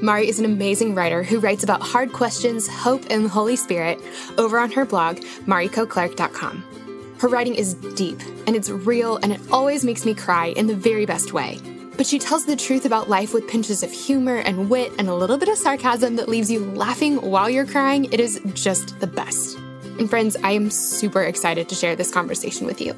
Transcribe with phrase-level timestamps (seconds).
[0.00, 4.00] Mari is an amazing writer who writes about hard questions, hope, and the Holy Spirit
[4.38, 5.16] over on her blog,
[5.46, 7.16] marikoclark.com.
[7.18, 10.76] Her writing is deep and it's real, and it always makes me cry in the
[10.76, 11.58] very best way.
[11.96, 15.14] But she tells the truth about life with pinches of humor and wit and a
[15.14, 18.04] little bit of sarcasm that leaves you laughing while you're crying.
[18.12, 19.58] It is just the best.
[19.98, 22.94] And friends, I am super excited to share this conversation with you.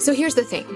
[0.00, 0.66] So here's the thing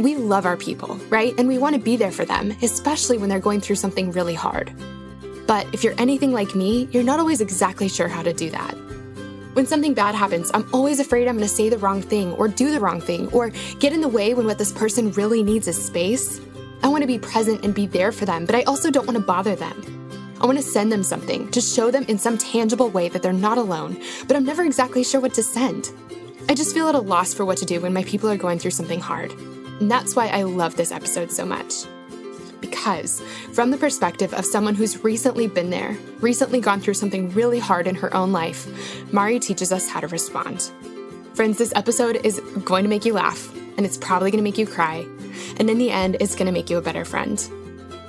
[0.00, 1.32] we love our people, right?
[1.38, 4.34] And we want to be there for them, especially when they're going through something really
[4.34, 4.72] hard.
[5.46, 8.74] But if you're anything like me, you're not always exactly sure how to do that.
[9.54, 12.48] When something bad happens, I'm always afraid I'm going to say the wrong thing or
[12.48, 15.68] do the wrong thing or get in the way when what this person really needs
[15.68, 16.40] is space.
[16.82, 19.16] I want to be present and be there for them, but I also don't want
[19.16, 20.00] to bother them.
[20.40, 23.32] I want to send them something to show them in some tangible way that they're
[23.32, 25.90] not alone, but I'm never exactly sure what to send.
[26.48, 28.58] I just feel at a loss for what to do when my people are going
[28.58, 29.30] through something hard.
[29.80, 31.84] And that's why I love this episode so much
[32.64, 33.20] because,
[33.52, 37.86] from the perspective of someone who's recently been there, recently gone through something really hard
[37.86, 38.66] in her own life,
[39.12, 40.70] Mari teaches us how to respond.
[41.34, 44.58] Friends, this episode is going to make you laugh, and it's probably going to make
[44.58, 45.06] you cry,
[45.58, 47.50] and in the end, it's going to make you a better friend.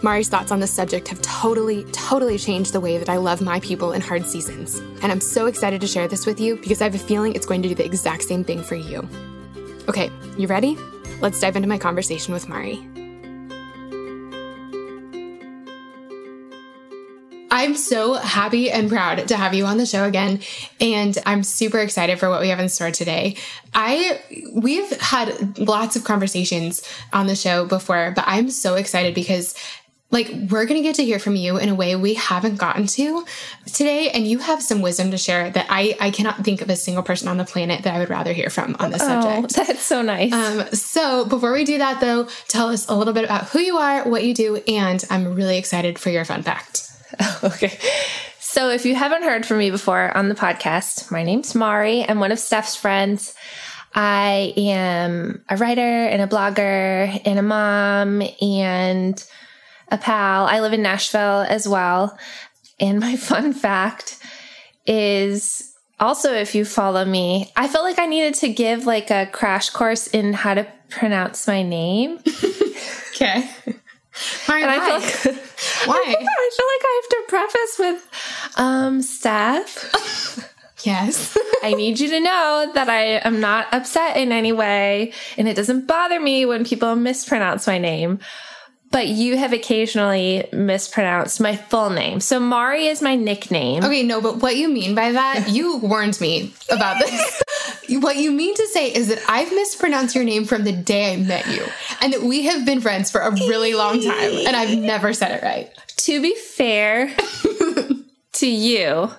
[0.02, 3.60] Mari's thoughts on this subject have totally, totally changed the way that I love my
[3.60, 4.78] people in hard seasons.
[5.02, 7.46] And I'm so excited to share this with you because I have a feeling it's
[7.46, 9.08] going to do the exact same thing for you.
[9.90, 10.78] Okay, you ready?
[11.22, 13.05] Let's dive into my conversation with Mari.
[17.56, 20.42] I'm so happy and proud to have you on the show again.
[20.82, 23.38] And I'm super excited for what we have in store today.
[23.74, 24.20] I,
[24.54, 26.84] we've had lots of conversations
[27.14, 29.56] on the show before, but I'm so excited because
[30.12, 32.88] like we're going to get to hear from you in a way we haven't gotten
[32.88, 33.26] to
[33.74, 36.76] today and you have some wisdom to share that i i cannot think of a
[36.76, 39.56] single person on the planet that i would rather hear from on this oh, subject
[39.68, 43.26] that's so nice um, so before we do that though tell us a little bit
[43.26, 46.85] about who you are what you do and i'm really excited for your fun fact
[47.44, 47.78] okay.
[48.40, 52.08] So, if you haven't heard from me before on the podcast, my name's Mari.
[52.08, 53.36] I'm one of Steph's friends.
[53.94, 59.26] I am a writer and a blogger and a mom and
[59.90, 60.46] a pal.
[60.46, 62.18] I live in Nashville as well.
[62.80, 64.20] And my fun fact
[64.86, 69.28] is also, if you follow me, I felt like I needed to give like a
[69.28, 72.20] crash course in how to pronounce my name.
[73.10, 73.50] okay.
[74.46, 74.60] Why?
[74.60, 75.42] And I feel like,
[75.86, 76.04] why?
[76.08, 79.92] I feel like I have to preface with, um, Steph.
[80.84, 81.36] Yes.
[81.64, 85.56] I need you to know that I am not upset in any way, and it
[85.56, 88.20] doesn't bother me when people mispronounce my name.
[88.92, 92.20] But you have occasionally mispronounced my full name.
[92.22, 93.84] So Mari is my nickname.
[93.84, 97.42] Okay, no, but what you mean by that, you warned me about this.
[97.90, 101.18] what you mean to say is that I've mispronounced your name from the day I
[101.18, 101.66] met you,
[102.02, 105.32] and that we have been friends for a really long time, and I've never said
[105.32, 105.70] it right.
[105.98, 107.14] To be fair
[108.34, 109.12] to you,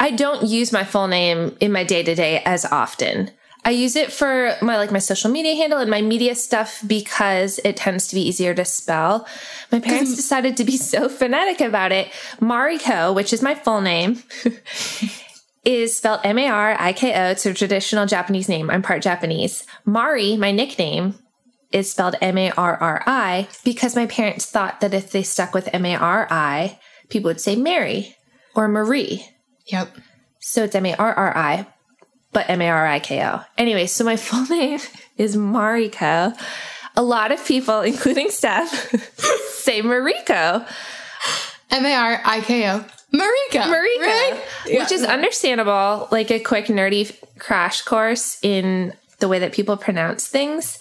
[0.00, 3.30] I don't use my full name in my day to day as often.
[3.64, 7.60] I use it for my like my social media handle and my media stuff because
[7.64, 9.26] it tends to be easier to spell.
[9.70, 12.10] My parents decided to be so phonetic about it.
[12.40, 14.22] Mariko, which is my full name,
[15.64, 17.30] is spelled M A R I K O.
[17.30, 18.70] It's a traditional Japanese name.
[18.70, 19.66] I'm part Japanese.
[19.84, 21.14] Mari, my nickname,
[21.70, 25.52] is spelled M A R R I because my parents thought that if they stuck
[25.52, 26.78] with M A R I,
[27.10, 28.16] people would say Mary
[28.54, 29.26] or Marie.
[29.66, 29.96] Yep.
[30.38, 31.66] So it's M A R R I
[32.32, 33.42] but M A R I K O.
[33.58, 34.80] Anyway, so my full name
[35.16, 36.38] is Mariko.
[36.96, 38.68] A lot of people, including Steph,
[39.50, 40.66] say Mariko.
[41.70, 42.84] M A R I K O.
[43.12, 43.64] Mariko.
[43.64, 44.00] Mariko.
[44.00, 44.40] Right?
[44.66, 50.28] Which is understandable, like a quick nerdy crash course in the way that people pronounce
[50.28, 50.78] things.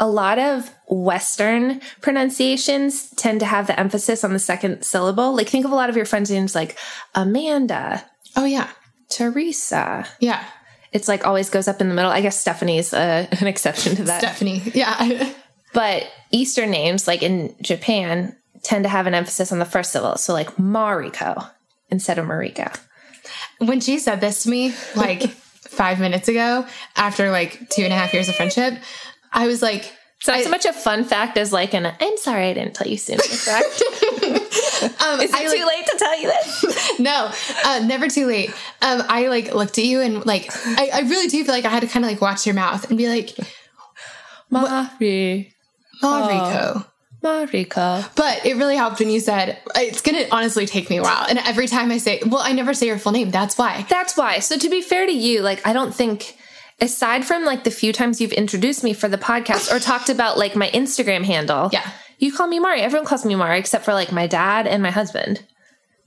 [0.00, 5.36] A lot of Western pronunciations tend to have the emphasis on the second syllable.
[5.36, 6.76] Like, think of a lot of your friends' names like
[7.14, 8.02] Amanda.
[8.34, 8.70] Oh, yeah.
[9.10, 10.06] Teresa.
[10.18, 10.42] Yeah
[10.92, 12.10] it's like always goes up in the middle.
[12.10, 14.20] I guess Stephanie's uh, an exception to that.
[14.20, 15.32] Stephanie, yeah.
[15.72, 20.18] but Eastern names, like in Japan, tend to have an emphasis on the first syllable.
[20.18, 21.50] So like Mariko
[21.90, 22.78] instead of Mariko.
[23.58, 26.66] When she said this to me, like five minutes ago,
[26.96, 28.74] after like two and a half years of friendship,
[29.32, 32.16] I was like, it's not I, so much a fun fact as like an I'm
[32.18, 33.82] sorry I didn't tell you sooner fact.
[34.82, 36.98] Um, Is it I, too like- late to tell you this?
[37.00, 37.30] no,
[37.64, 38.50] uh, never too late.
[38.80, 41.68] Um, I like looked at you and like I, I really do feel like I
[41.68, 43.36] had to kind of like watch your mouth and be like
[44.50, 45.54] Mari.
[46.02, 46.86] Mariko.
[47.22, 48.14] Mariko.
[48.16, 51.26] But it really helped when you said it's gonna honestly take me a while.
[51.28, 53.30] And every time I say, well, I never say your full name.
[53.30, 53.84] That's why.
[53.88, 54.38] That's why.
[54.38, 56.36] So to be fair to you, like I don't think
[56.80, 60.38] aside from like the few times you've introduced me for the podcast or talked about
[60.38, 61.70] like my Instagram handle.
[61.72, 61.88] Yeah.
[62.18, 62.80] You call me Mari.
[62.82, 65.42] Everyone calls me Mari except for like my dad and my husband.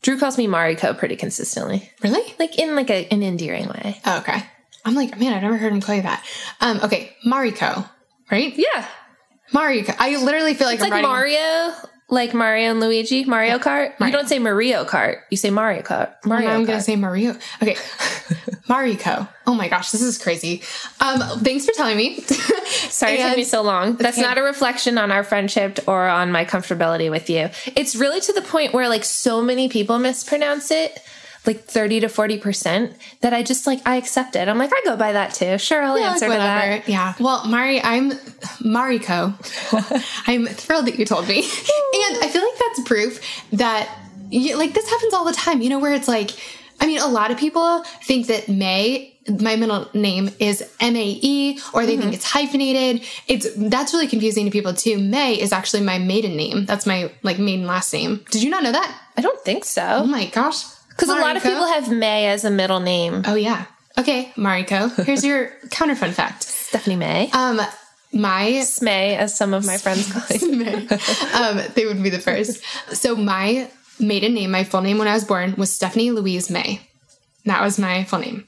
[0.01, 1.89] Drew calls me Mariko pretty consistently.
[2.03, 2.33] Really?
[2.37, 4.01] Like in like a, an endearing way.
[4.05, 4.43] Oh, okay.
[4.85, 6.23] I'm like, man, I've never heard him call you that.
[6.59, 7.89] Um, okay, Mariko,
[8.29, 8.53] right?
[8.55, 8.85] Yeah.
[9.53, 9.95] Mariko.
[9.97, 11.37] I literally feel like It's I'm like writing.
[11.37, 11.73] Mario,
[12.13, 13.93] like Mario and Luigi, Mario Kart.
[13.99, 15.19] You don't say Mario Kart.
[15.29, 16.13] You say Mario Kart.
[16.25, 16.67] Mario I'm Kart.
[16.67, 17.31] gonna say Mario.
[17.61, 17.73] Okay,
[18.69, 19.27] Mariko.
[19.47, 20.61] Oh my gosh, this is crazy.
[21.01, 22.19] Um, thanks for telling me.
[22.65, 23.95] Sorry it took me so long.
[23.95, 24.25] That's okay.
[24.25, 27.49] not a reflection on our friendship or on my comfortability with you.
[27.75, 30.99] It's really to the point where like so many people mispronounce it,
[31.45, 34.47] like 30 to 40%, that I just like, I accept it.
[34.47, 35.57] I'm like, I go by that too.
[35.57, 36.87] Sure, I'll Yeah, like, answer to that.
[36.87, 37.13] Yeah.
[37.19, 38.11] Well, Mari, I'm
[38.61, 39.33] Mariko.
[40.27, 41.41] I'm thrilled that you told me,
[42.09, 43.19] and I feel like that's proof
[43.53, 43.89] that
[44.31, 45.61] like this happens all the time.
[45.61, 46.31] You know, where it's like,
[46.79, 49.09] I mean, a lot of people think that May.
[49.39, 52.01] My middle name is M A E, or they Mm-hmm.
[52.01, 53.07] think it's hyphenated.
[53.29, 54.97] It's that's really confusing to people too.
[54.99, 56.65] May is actually my maiden name.
[56.65, 58.25] That's my like maiden last name.
[58.31, 58.99] Did you not know that?
[59.15, 59.81] I don't think so.
[60.03, 60.65] Oh my gosh!
[60.89, 63.21] Because a lot of people have May as a middle name.
[63.25, 63.63] Oh yeah.
[63.97, 64.89] Okay, Mariko.
[65.05, 66.43] Here's your counter fun fact.
[66.73, 67.29] Stephanie May.
[67.31, 67.61] Um,
[68.13, 71.33] my May, as some of my friends call it.
[71.35, 72.63] um, they would be the first.
[72.95, 73.69] So my
[73.99, 76.81] maiden name, my full name when I was born was Stephanie Louise May.
[77.45, 78.47] That was my full name.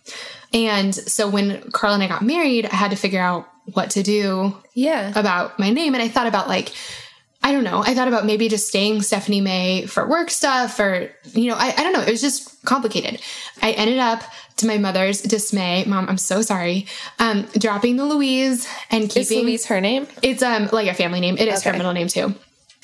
[0.54, 4.04] And so when Carl and I got married, I had to figure out what to
[4.04, 5.12] do Yeah.
[5.16, 5.94] about my name.
[5.96, 6.72] And I thought about like,
[7.44, 7.84] I don't know.
[7.86, 11.74] I thought about maybe just staying Stephanie May for work stuff or, you know, I,
[11.78, 12.02] I don't know.
[12.02, 13.22] It was just complicated.
[13.62, 14.24] I ended up
[14.58, 16.86] to my mother's dismay, mom, I'm so sorry,
[17.20, 20.08] um, dropping the Louise and Is keeping Louise her name?
[20.22, 21.38] it's um like a family name.
[21.38, 22.34] It is her middle name too.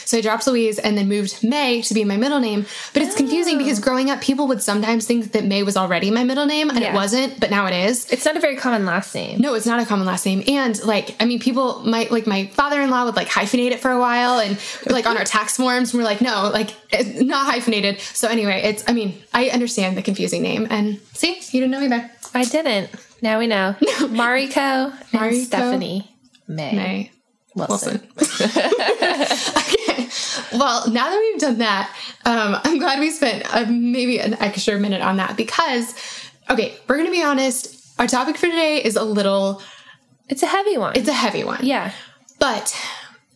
[0.06, 2.66] So I dropped Louise and then moved May to be my middle name.
[2.94, 3.84] But it's confusing because oh.
[3.84, 6.92] growing up, people would sometimes think that May was already my middle name and Yeah.
[6.92, 8.10] it wasn't, but now it is.
[8.12, 9.40] It's not a very common last name.
[9.40, 10.44] No, it's not a common last name.
[10.48, 14.00] And like, I mean, people might like my father-in-law would like hyphenate it for a
[14.00, 14.58] while and
[14.88, 18.00] like on our tax forms, we're like, no, like it's not hyphenated.
[18.00, 21.80] So anyway, it's, I mean, I understand the confusing name and see, you didn't know
[21.80, 22.12] me there.
[22.34, 22.90] I didn't.
[23.22, 23.76] Now we know.
[23.82, 26.10] Mariko and Stephanie
[26.48, 27.12] May, May
[27.56, 28.08] Wilson.
[28.16, 28.48] Wilson.
[30.52, 30.58] okay.
[30.58, 31.96] Well, now that we've done that,
[32.26, 35.94] um, I'm glad we spent uh, maybe an extra minute on that because,
[36.50, 37.78] okay, we're going to be honest.
[38.00, 39.62] Our topic for today is a little,
[40.30, 40.94] It's a heavy one.
[40.96, 41.60] it's a heavy one.
[41.64, 41.92] yeah.
[42.40, 42.76] But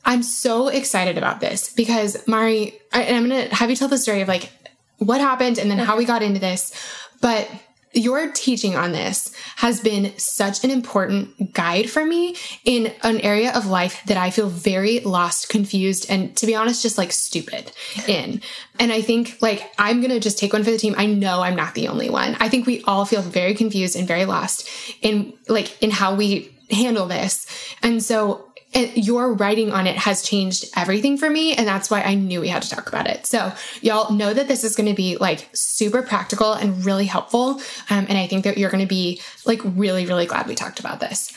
[0.04, 3.88] I'm so excited about this because Mari, I, and I'm going to have you tell
[3.88, 4.50] the story of like
[4.98, 6.74] what happened and then how we got into this.
[7.22, 7.50] But
[7.96, 13.54] your teaching on this has been such an important guide for me in an area
[13.54, 17.72] of life that I feel very lost, confused, and to be honest, just like stupid
[18.08, 18.42] in.
[18.80, 20.94] And I think like I'm going to just take one for the team.
[20.98, 22.36] I know I'm not the only one.
[22.40, 24.70] I think we all feel very confused and very lost
[25.02, 27.48] in like in how we handle this.
[27.82, 28.45] And so
[28.75, 32.50] your writing on it has changed everything for me and that's why i knew we
[32.50, 33.25] had to talk about it.
[33.25, 33.51] So
[33.82, 38.05] y'all know that this is going to be like super practical and really helpful um,
[38.10, 41.00] and i think that you're going to be like really really glad we talked about
[41.00, 41.32] this.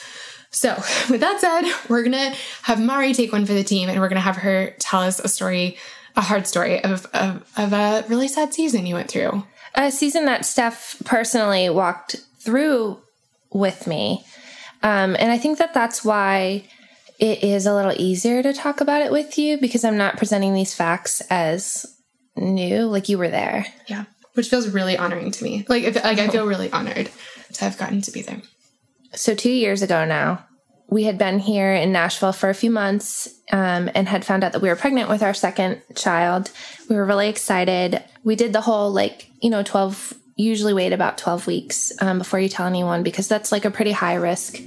[0.50, 0.74] So
[1.10, 4.08] with that said we're going to have mari take one for the team and we're
[4.08, 5.76] going to have her tell us a story
[6.18, 9.44] a hard story of, of, of a really sad season you went through.
[9.76, 13.00] A season that Steph personally walked through
[13.52, 14.24] with me.
[14.82, 16.64] Um, and I think that that's why
[17.18, 20.54] it is a little easier to talk about it with you because I'm not presenting
[20.54, 21.86] these facts as
[22.36, 23.66] new, like you were there.
[23.86, 27.10] yeah which feels really honoring to me like if, like i feel really honored
[27.52, 28.40] to have gotten to be there
[29.14, 30.46] So, two years ago now,
[30.88, 34.52] we had been here in Nashville for a few months um, and had found out
[34.52, 36.50] that we were pregnant with our second child.
[36.88, 38.02] We were really excited.
[38.22, 42.38] We did the whole, like, you know, 12, usually wait about 12 weeks um, before
[42.38, 44.60] you tell anyone because that's like a pretty high risk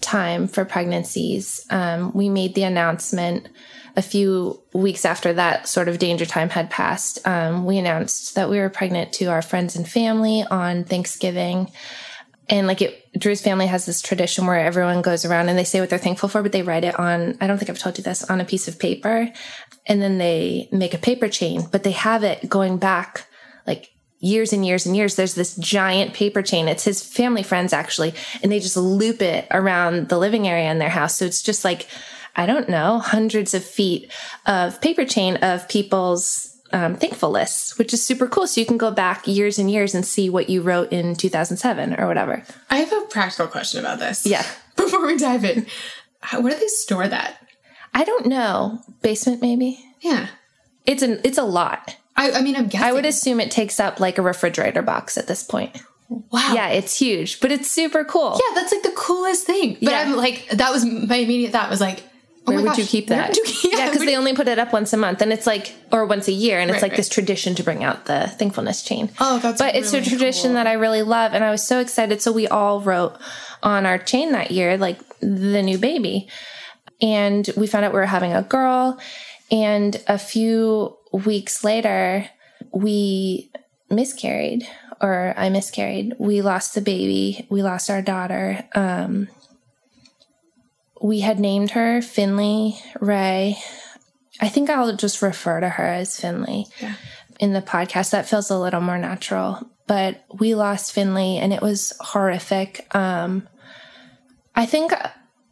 [0.00, 1.64] time for pregnancies.
[1.70, 3.48] Um, we made the announcement
[3.96, 7.26] a few weeks after that sort of danger time had passed.
[7.26, 11.70] Um, we announced that we were pregnant to our friends and family on Thanksgiving
[12.48, 15.80] and like it drew's family has this tradition where everyone goes around and they say
[15.80, 18.04] what they're thankful for but they write it on i don't think i've told you
[18.04, 19.28] this on a piece of paper
[19.86, 23.26] and then they make a paper chain but they have it going back
[23.66, 23.90] like
[24.22, 28.14] years and years and years there's this giant paper chain it's his family friends actually
[28.42, 31.64] and they just loop it around the living area in their house so it's just
[31.64, 31.86] like
[32.36, 34.10] i don't know hundreds of feet
[34.46, 38.46] of paper chain of people's um, thankful lists, which is super cool.
[38.46, 42.00] So you can go back years and years and see what you wrote in 2007
[42.00, 42.44] or whatever.
[42.70, 44.24] I have a practical question about this.
[44.24, 44.46] Yeah.
[44.76, 45.66] Before we dive in,
[46.20, 47.46] How, where do they store that?
[47.94, 48.80] I don't know.
[49.02, 49.84] Basement, maybe.
[50.00, 50.28] Yeah.
[50.86, 51.96] It's an it's a lot.
[52.16, 52.86] I, I mean, I'm guessing.
[52.86, 55.76] I would assume it takes up like a refrigerator box at this point.
[56.08, 56.52] Wow.
[56.54, 58.32] Yeah, it's huge, but it's super cool.
[58.48, 59.74] Yeah, that's like the coolest thing.
[59.74, 60.00] But Yeah.
[60.02, 62.02] I'm like, that was my immediate thought was like,
[62.46, 63.34] oh Where my would gosh, you keep that?
[63.34, 65.72] you yeah, because where they only put it up once a month, and it's like,
[65.90, 66.96] or once a year, and it's Right, like right.
[66.98, 69.08] this tradition to bring out the thankfulness chain.
[69.20, 70.54] Oh, that's but it's a tradition cool.
[70.54, 72.20] that I really love, and I was so excited.
[72.20, 73.16] So we all wrote
[73.62, 76.28] on our chain that year, like the new baby,
[77.00, 78.98] and we found out we were having a girl,
[79.50, 82.28] and a few weeks later,
[82.72, 83.50] we
[83.90, 84.66] miscarried.
[85.00, 86.14] Or I miscarried.
[86.18, 87.46] We lost the baby.
[87.50, 88.64] We lost our daughter.
[88.74, 89.28] Um,
[91.02, 93.58] we had named her Finley Ray.
[94.40, 96.94] I think I'll just refer to her as Finley Yeah.
[97.40, 98.10] in the podcast.
[98.10, 99.68] That feels a little more natural.
[99.88, 102.86] But we lost Finley and it was horrific.
[102.94, 103.48] Um,
[104.54, 104.92] I think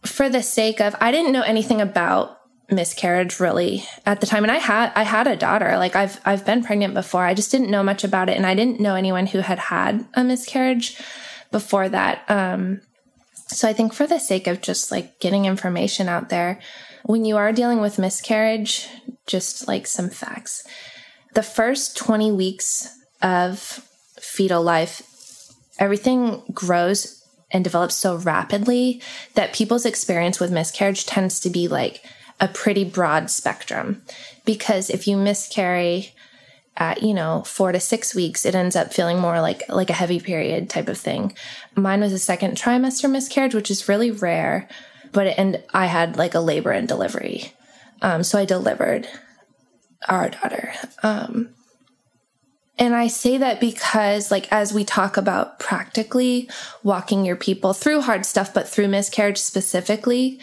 [0.07, 2.39] for the sake of, I didn't know anything about
[2.71, 4.45] miscarriage really at the time.
[4.45, 5.77] And I had I had a daughter.
[5.77, 7.25] Like I've I've been pregnant before.
[7.25, 8.37] I just didn't know much about it.
[8.37, 11.01] And I didn't know anyone who had had a miscarriage
[11.51, 12.25] before that.
[12.29, 12.81] Um
[13.47, 16.61] so I think for the sake of just like getting information out there,
[17.05, 18.89] when you are dealing with miscarriage,
[19.27, 20.65] just like some facts.
[21.35, 23.59] The first 20 weeks of
[24.21, 25.03] fetal life,
[25.79, 29.03] everything grows and develops so rapidly
[29.35, 32.05] that people's experience with miscarriage tends to be like
[32.41, 34.03] a pretty broad spectrum.
[34.45, 36.15] Because if you miscarry,
[36.77, 39.95] at you know four to six weeks it ends up feeling more like like a
[39.95, 41.35] heavy period type of thing.
[41.77, 44.69] Mine was a second trimester miscarriage which is really rare
[45.13, 47.53] but it, and i had like a labor and delivery.
[48.03, 49.07] Um, so i delivered
[50.09, 50.73] our daughter.
[51.03, 51.51] Um,
[52.79, 56.49] and i say that because like as we talk about practically
[56.83, 60.41] walking your people through hard stuff but through miscarriage specifically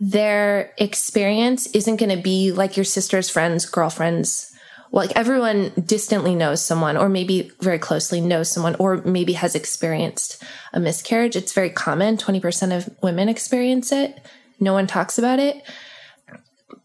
[0.00, 4.52] their experience isn't going to be like your sister's friends girlfriends.
[4.92, 10.42] Like everyone distantly knows someone or maybe very closely knows someone or maybe has experienced
[10.72, 11.36] a miscarriage.
[11.36, 12.16] It's very common.
[12.16, 14.24] 20% of women experience it.
[14.60, 15.62] No one talks about it.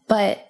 [0.08, 0.46] But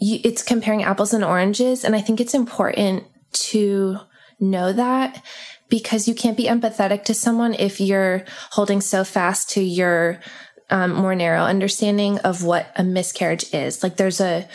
[0.00, 3.98] you, it's comparing apples and oranges and i think it's important to
[4.40, 5.24] know that
[5.68, 10.20] because you can't be empathetic to someone if you're holding so fast to your
[10.70, 14.48] um, more narrow understanding of what a miscarriage is like there's a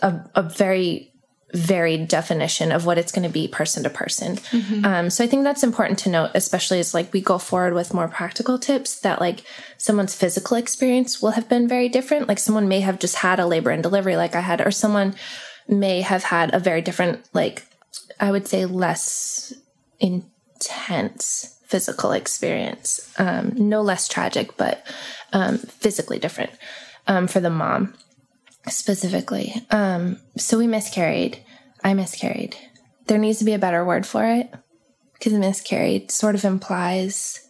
[0.00, 1.12] a, a very
[1.54, 4.38] varied definition of what it's going to be person to person.
[4.86, 7.92] Um, so I think that's important to note, especially as like we go forward with
[7.92, 9.44] more practical tips that like
[9.76, 12.26] someone's physical experience will have been very different.
[12.26, 15.14] Like someone may have just had a labor and delivery like I had, or someone
[15.68, 17.64] may have had a very different, like
[18.18, 19.52] I would say less
[20.00, 23.12] intense physical experience.
[23.18, 24.86] Um, no less tragic, but
[25.32, 26.50] um, physically different
[27.06, 27.94] um, for the mom
[28.68, 29.54] specifically.
[29.70, 31.42] Um, so we miscarried.
[31.82, 32.56] I miscarried.
[33.06, 34.52] There needs to be a better word for it
[35.14, 37.40] because miscarried sort of implies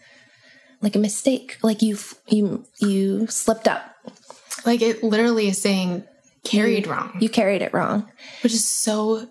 [0.80, 1.98] like a mistake, like you
[2.28, 3.82] you you slipped up.
[4.64, 6.04] Like it literally is saying
[6.44, 8.10] carried wrong, You carried it wrong.
[8.42, 9.28] which is so.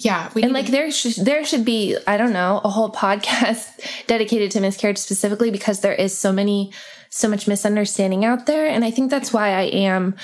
[0.00, 3.68] Yeah, we And like there should there should be I don't know a whole podcast
[4.06, 6.72] dedicated to miscarriage specifically because there is so many
[7.10, 8.66] so much misunderstanding out there.
[8.66, 10.16] And I think that's why I am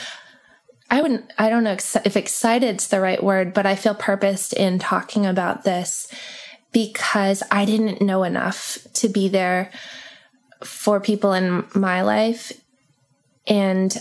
[0.90, 4.54] I wouldn't I don't know ex- if excited's the right word but I feel purposed
[4.54, 6.08] in talking about this
[6.72, 9.70] because I didn't know enough to be there
[10.64, 12.52] for people in my life.
[13.46, 13.96] And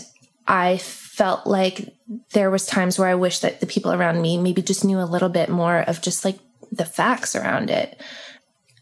[0.46, 1.95] I felt like
[2.32, 5.04] there was times where I wish that the people around me maybe just knew a
[5.04, 6.38] little bit more of just like
[6.70, 8.00] the facts around it.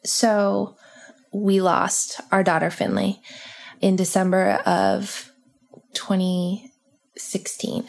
[0.04, 0.76] So
[1.32, 3.20] we lost our daughter Finley
[3.80, 5.32] in December of
[5.94, 7.84] 2016.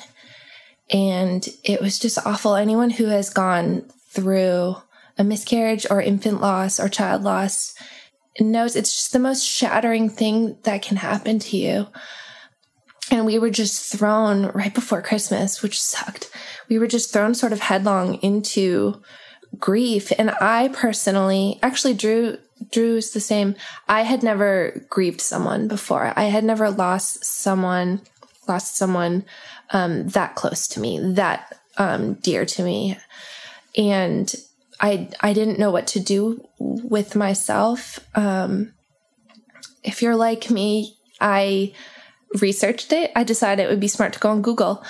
[0.91, 2.55] And it was just awful.
[2.55, 4.77] Anyone who has gone through
[5.17, 7.75] a miscarriage or infant loss or child loss
[8.39, 11.87] knows it's just the most shattering thing that can happen to you
[13.11, 16.29] and we were just thrown right before Christmas, which sucked.
[16.69, 19.01] We were just thrown sort of headlong into
[19.59, 20.11] grief.
[20.17, 22.37] And I personally, actually, Drew,
[22.71, 23.55] Drew is the same.
[23.87, 26.13] I had never grieved someone before.
[26.15, 28.01] I had never lost someone,
[28.47, 29.25] lost someone
[29.71, 32.97] um, that close to me, that um, dear to me,
[33.77, 34.33] and
[34.79, 37.99] I I didn't know what to do with myself.
[38.15, 38.73] Um,
[39.83, 41.73] if you're like me, I
[42.41, 43.11] researched it.
[43.15, 44.83] I decided it would be smart to go on Google.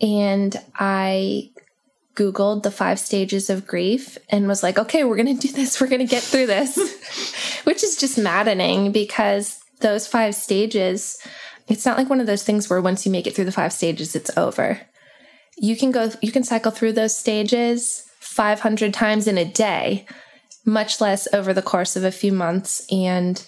[0.00, 1.50] And I
[2.14, 5.80] Googled the five stages of grief and was like, okay, we're going to do this.
[5.80, 6.76] We're going to get through this,
[7.64, 11.18] which is just maddening because those five stages,
[11.68, 13.72] it's not like one of those things where once you make it through the five
[13.72, 14.80] stages, it's over.
[15.56, 20.06] You can go, you can cycle through those stages 500 times in a day,
[20.64, 22.86] much less over the course of a few months.
[22.90, 23.44] And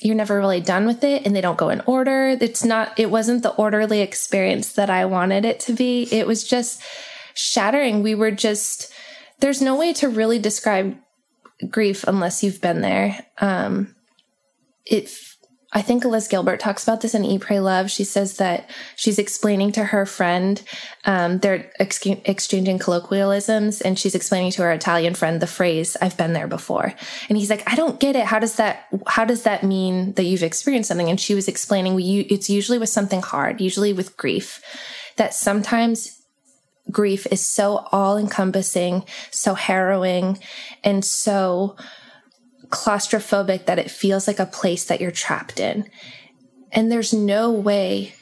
[0.00, 2.36] you're never really done with it and they don't go in order.
[2.40, 6.02] It's not, it wasn't the orderly experience that I wanted it to be.
[6.12, 6.82] It was just
[7.34, 8.02] shattering.
[8.02, 8.92] We were just,
[9.40, 10.96] there's no way to really describe
[11.70, 13.26] grief unless you've been there.
[13.40, 13.94] Um,
[14.84, 15.10] it
[15.76, 17.90] I think Liz Gilbert talks about this in Eat, Pray, Love.
[17.90, 20.62] She says that she's explaining to her friend,
[21.04, 26.16] um, they're ex- exchanging colloquialisms, and she's explaining to her Italian friend the phrase "I've
[26.16, 26.94] been there before,"
[27.28, 28.24] and he's like, "I don't get it.
[28.24, 28.86] How does that?
[29.06, 32.78] How does that mean that you've experienced something?" And she was explaining, "We it's usually
[32.78, 34.62] with something hard, usually with grief,
[35.16, 36.12] that sometimes."
[36.88, 40.38] Grief is so all encompassing, so harrowing,
[40.84, 41.76] and so
[42.68, 45.88] claustrophobic that it feels like a place that you're trapped in.
[46.72, 48.14] And there's no way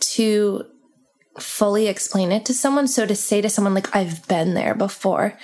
[0.00, 0.66] to
[1.38, 2.86] fully explain it to someone.
[2.88, 5.38] So to say to someone, like, I've been there before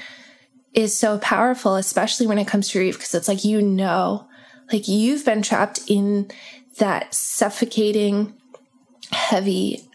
[0.74, 4.28] is so powerful, especially when it comes to grief, because it's like, you know,
[4.70, 6.30] like you've been trapped in
[6.78, 8.34] that suffocating,
[9.10, 9.88] heavy,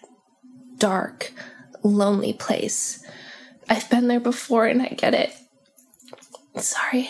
[0.77, 1.31] dark,
[1.83, 3.05] lonely place.
[3.69, 5.31] I've been there before and I get it.
[6.57, 7.09] Sorry.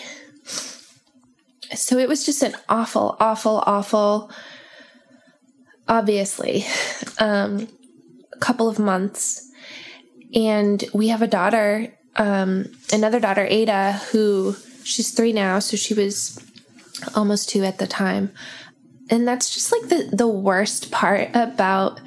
[1.76, 4.32] So it was just an awful, awful, awful,
[5.88, 6.66] obviously,
[7.20, 7.68] um,
[8.40, 9.50] couple of months.
[10.34, 15.60] And we have a daughter, um, another daughter, Ada, who she's three now.
[15.60, 16.44] So she was
[17.16, 18.32] almost two at the time.
[19.10, 22.00] And that's just like the, the worst part about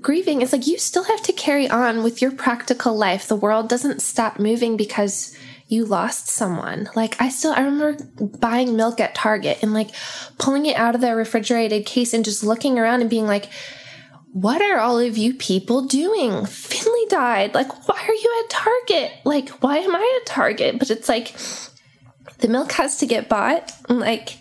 [0.00, 0.42] grieving.
[0.42, 3.26] It's like you still have to carry on with your practical life.
[3.26, 5.36] The world doesn't stop moving because
[5.72, 6.90] you lost someone.
[6.94, 7.96] Like I still I remember
[8.38, 9.88] buying milk at Target and like
[10.38, 13.48] pulling it out of the refrigerated case and just looking around and being like
[14.34, 16.46] what are all of you people doing?
[16.46, 17.54] Finley died.
[17.54, 19.12] Like why are you at Target?
[19.24, 20.78] Like why am I at Target?
[20.78, 21.34] But it's like
[22.38, 23.72] the milk has to get bought.
[23.88, 24.36] Like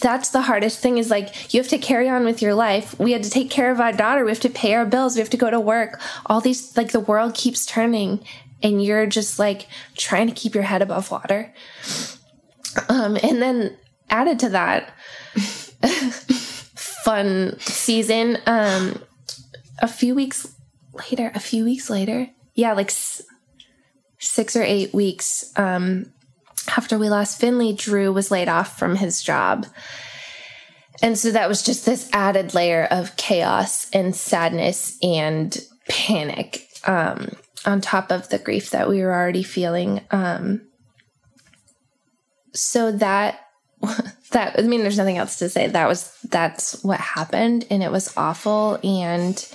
[0.00, 2.96] that's the hardest thing is like you have to carry on with your life.
[3.00, 4.24] We had to take care of our daughter.
[4.24, 5.16] We have to pay our bills.
[5.16, 6.00] We have to go to work.
[6.26, 8.24] All these like the world keeps turning
[8.62, 11.52] and you're just like trying to keep your head above water.
[12.88, 13.76] Um, and then
[14.10, 14.92] added to that,
[17.04, 18.38] fun season.
[18.46, 19.02] Um,
[19.80, 20.54] a few weeks
[20.92, 23.22] later, a few weeks later, yeah, like s-
[24.18, 26.12] six or eight weeks um,
[26.76, 29.66] after we lost Finley, Drew was laid off from his job.
[31.00, 35.56] And so that was just this added layer of chaos and sadness and
[35.88, 36.68] panic.
[36.84, 37.30] Um,
[37.66, 40.00] on top of the grief that we were already feeling.
[40.10, 40.62] Um,
[42.54, 43.40] so that
[44.32, 45.68] that I mean, there's nothing else to say.
[45.68, 48.78] That was that's what happened, and it was awful.
[48.82, 49.46] And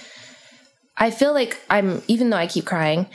[0.97, 3.07] I feel like I'm, even though I keep crying,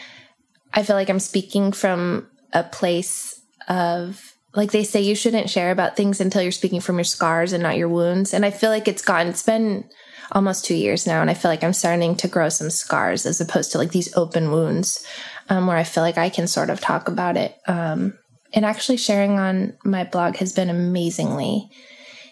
[0.73, 5.71] I feel like I'm speaking from a place of like they say you shouldn't share
[5.71, 8.35] about things until you're speaking from your scars and not your wounds.
[8.35, 9.27] And I feel like it's gone.
[9.27, 9.89] It's been
[10.33, 11.21] almost two years now.
[11.21, 14.15] And I feel like I'm starting to grow some scars as opposed to like these
[14.17, 15.07] open wounds
[15.49, 17.57] um, where I feel like I can sort of talk about it.
[17.67, 18.19] Um,
[18.53, 21.71] and actually sharing on my blog has been amazingly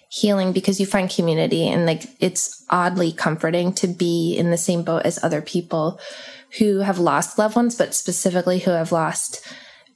[0.08, 4.82] healing because you find community and like it's oddly comforting to be in the same
[4.82, 6.00] boat as other people
[6.58, 9.46] who have lost loved ones, but specifically who have lost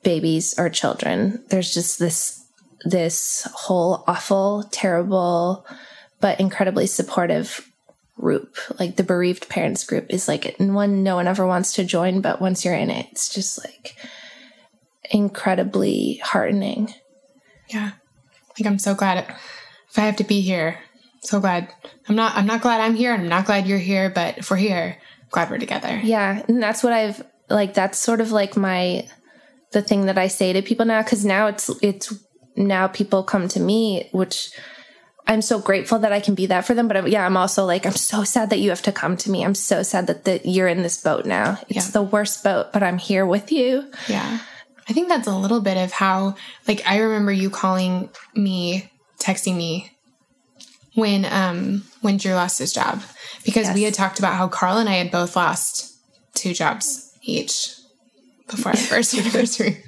[0.03, 1.43] babies or children.
[1.49, 2.45] There's just this,
[2.85, 5.65] this whole awful, terrible,
[6.21, 7.70] but incredibly supportive
[8.21, 12.21] group, like the bereaved parents group, is like one no one ever wants to join,
[12.21, 13.97] but once you're in it, it's just like
[15.11, 16.95] incredibly heartening.
[17.69, 17.93] Yeah.
[18.59, 19.19] Like I'm so glad
[19.89, 20.79] if I have to be here.
[21.23, 21.73] So glad.
[22.09, 24.51] I'm not I'm not glad I'm here and I'm not glad you're here, but if
[24.51, 24.99] we're here,
[25.31, 26.01] glad we're together.
[26.03, 26.43] Yeah.
[26.49, 29.09] And that's what I've like that's sort of like my
[29.73, 32.13] the thing that I say to people now cuz now it's it's
[32.57, 34.53] now people come to me which
[35.31, 36.88] I'm so grateful that I can be that for them.
[36.88, 39.45] But yeah, I'm also like, I'm so sad that you have to come to me.
[39.45, 41.57] I'm so sad that the, you're in this boat now.
[41.69, 41.93] It's yeah.
[41.93, 43.88] the worst boat, but I'm here with you.
[44.09, 44.40] Yeah.
[44.88, 46.35] I think that's a little bit of how,
[46.66, 48.90] like, I remember you calling me,
[49.21, 49.93] texting me
[50.97, 53.01] when, um, when Drew lost his job
[53.45, 53.75] because yes.
[53.77, 55.97] we had talked about how Carl and I had both lost
[56.35, 57.77] two jobs each
[58.49, 59.85] before our first anniversary.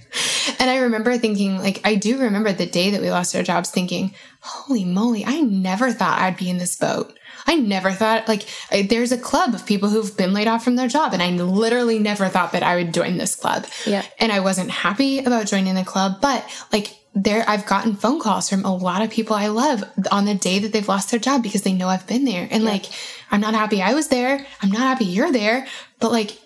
[0.60, 3.70] And I remember thinking, like, I do remember the day that we lost our jobs
[3.70, 7.16] thinking, holy moly, I never thought I'd be in this boat.
[7.46, 10.88] I never thought, like, there's a club of people who've been laid off from their
[10.88, 13.66] job, and I literally never thought that I would join this club.
[13.86, 14.04] Yeah.
[14.18, 18.48] And I wasn't happy about joining the club, but like, there, I've gotten phone calls
[18.48, 21.42] from a lot of people I love on the day that they've lost their job
[21.42, 22.48] because they know I've been there.
[22.50, 22.86] And like,
[23.30, 24.46] I'm not happy I was there.
[24.62, 25.66] I'm not happy you're there,
[26.00, 26.38] but like,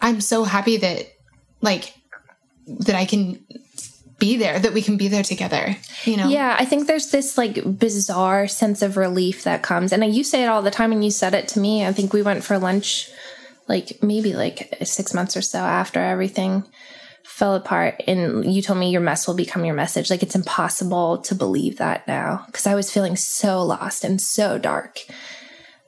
[0.00, 1.12] I'm so happy that,
[1.60, 1.94] like,
[2.66, 3.44] that I can
[4.18, 6.28] be there, that we can be there together, you know?
[6.28, 9.92] Yeah, I think there's this like bizarre sense of relief that comes.
[9.92, 11.84] And you say it all the time, and you said it to me.
[11.84, 13.10] I think we went for lunch
[13.68, 16.64] like maybe like six months or so after everything
[17.24, 18.02] fell apart.
[18.06, 20.08] And you told me your mess will become your message.
[20.08, 24.58] Like it's impossible to believe that now because I was feeling so lost and so
[24.58, 25.00] dark.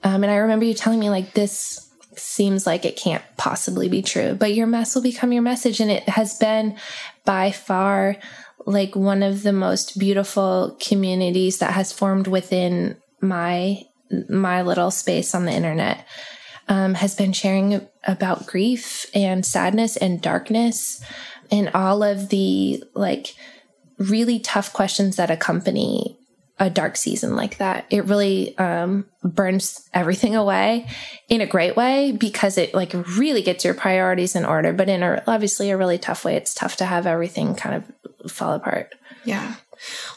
[0.04, 1.87] Um, and I remember you telling me like this
[2.18, 5.80] seems like it can't possibly be true, but your mess will become your message.
[5.80, 6.76] And it has been
[7.24, 8.16] by far
[8.66, 13.82] like one of the most beautiful communities that has formed within my
[14.28, 16.06] my little space on the internet
[16.68, 21.02] um, has been sharing about grief and sadness and darkness
[21.50, 23.34] and all of the like
[23.98, 26.17] really tough questions that accompany
[26.58, 27.86] a dark season like that.
[27.90, 30.88] It really um, burns everything away
[31.28, 34.72] in a great way because it like really gets your priorities in order.
[34.72, 38.30] But in a obviously a really tough way, it's tough to have everything kind of
[38.30, 38.94] fall apart.
[39.24, 39.54] Yeah.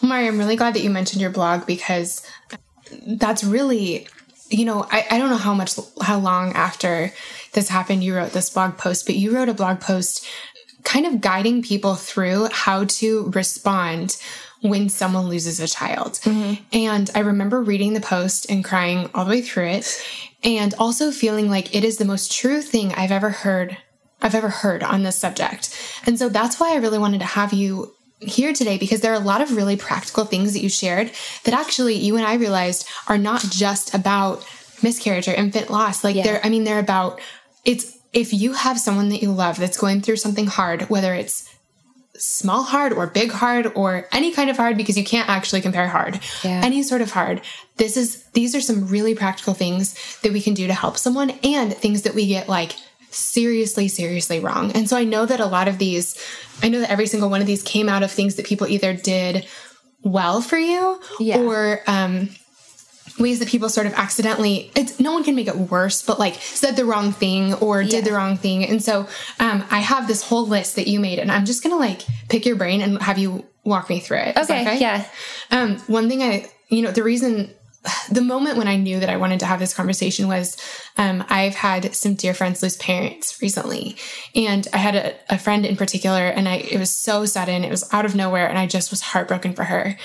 [0.01, 2.25] Well, Mari, I'm really glad that you mentioned your blog because
[3.06, 4.08] that's really,
[4.49, 7.12] you know, I, I don't know how much, how long after
[7.54, 10.25] this happened you wrote this blog post, but you wrote a blog post
[10.84, 14.17] kind of guiding people through how to respond
[14.62, 16.13] when someone loses a child.
[16.24, 16.63] Mm-hmm.
[16.71, 20.04] And I remember reading the post and crying all the way through it
[20.43, 23.78] and also feeling like it is the most true thing I've ever heard
[24.24, 25.76] I've ever heard on this subject.
[26.06, 29.19] And so that's why I really wanted to have you here today because there are
[29.19, 31.12] a lot of really practical things that you shared
[31.43, 34.45] that actually you and I realized are not just about
[34.84, 36.04] miscarriage or infant loss.
[36.04, 36.24] Like yeah.
[36.24, 37.19] they're I mean they're about
[37.65, 41.50] it's if you have someone that you love that's going through something hard, whether it's
[42.21, 45.88] small hard or big hard or any kind of hard because you can't actually compare
[45.88, 46.19] hard.
[46.43, 46.62] Yeah.
[46.63, 47.41] Any sort of hard.
[47.77, 51.31] This is these are some really practical things that we can do to help someone
[51.43, 52.75] and things that we get like
[53.10, 54.71] seriously seriously wrong.
[54.73, 56.17] And so I know that a lot of these
[56.62, 58.93] I know that every single one of these came out of things that people either
[58.93, 59.47] did
[60.03, 61.39] well for you yeah.
[61.39, 62.29] or um
[63.21, 66.36] ways that people sort of accidentally it's no one can make it worse but like
[66.36, 69.07] said the wrong thing or did the wrong thing and so
[69.39, 72.45] um, i have this whole list that you made and i'm just gonna like pick
[72.45, 74.79] your brain and have you walk me through it okay, okay?
[74.79, 75.05] yeah
[75.51, 77.53] um, one thing i you know the reason
[78.12, 80.57] the moment when I knew that I wanted to have this conversation was
[80.97, 83.97] um, I've had some dear friends lose parents recently.
[84.36, 87.71] And I had a, a friend in particular, and I it was so sudden, it
[87.71, 89.97] was out of nowhere, and I just was heartbroken for her.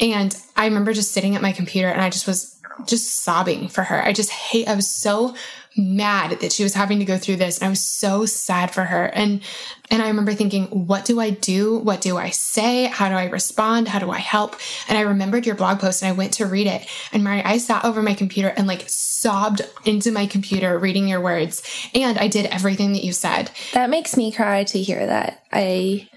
[0.00, 2.54] And I remember just sitting at my computer and I just was
[2.86, 4.04] just sobbing for her.
[4.04, 5.34] I just hate, I was so
[5.76, 7.58] mad that she was having to go through this.
[7.58, 9.06] And I was so sad for her.
[9.06, 9.42] And,
[9.90, 11.78] and I remember thinking, what do I do?
[11.78, 12.86] What do I say?
[12.86, 13.88] How do I respond?
[13.88, 14.56] How do I help?
[14.88, 16.86] And I remembered your blog post and I went to read it.
[17.12, 21.20] And Mari, I sat over my computer and like sobbed into my computer reading your
[21.20, 21.62] words.
[21.94, 23.50] And I did everything that you said.
[23.72, 25.44] That makes me cry to hear that.
[25.52, 26.08] I,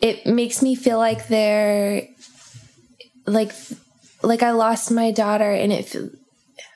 [0.00, 2.08] it makes me feel like there
[3.26, 3.52] like
[4.22, 5.96] like I lost my daughter and it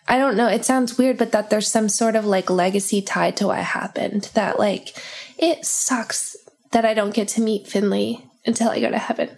[0.07, 3.37] I don't know, it sounds weird but that there's some sort of like legacy tied
[3.39, 4.97] to what happened that like
[5.39, 6.37] it sucks
[6.73, 9.31] that I don't get to meet Finley until I go to heaven.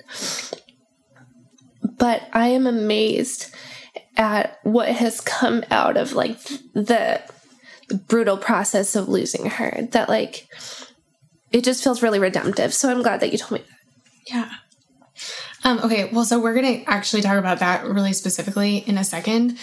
[1.83, 3.55] But I am amazed
[4.17, 7.23] at what has come out of like the,
[7.89, 10.49] the brutal process of losing her that like
[11.53, 12.73] it just feels really redemptive.
[12.73, 14.33] So I'm glad that you told me that.
[14.33, 14.51] Yeah.
[15.65, 19.05] Um, okay, well, so we're going to actually talk about that really specifically in a
[19.05, 19.59] second,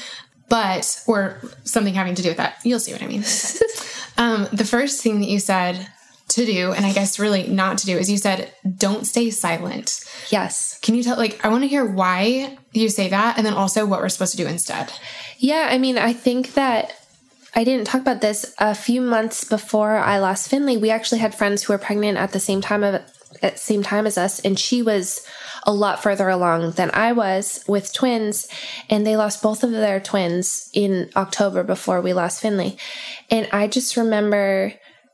[0.49, 2.57] but, or something having to do with that.
[2.63, 3.23] You'll see what I mean.
[4.17, 5.87] um, the first thing that you said
[6.29, 10.03] to do, and I guess really not to do, is you said, don't stay silent.
[10.29, 10.79] Yes.
[10.81, 13.85] Can you tell, like, I want to hear why you say that and then also
[13.85, 14.91] what we're supposed to do instead.
[15.37, 16.93] Yeah, I mean, I think that
[17.55, 20.77] I didn't talk about this a few months before I lost Finley.
[20.77, 23.01] We actually had friends who were pregnant at the same time of
[23.41, 25.25] at the same time as us, and she was
[25.63, 28.47] a lot further along than I was with twins,
[28.89, 32.77] and they lost both of their twins in October before we lost Finley.
[33.29, 34.73] And I just remember,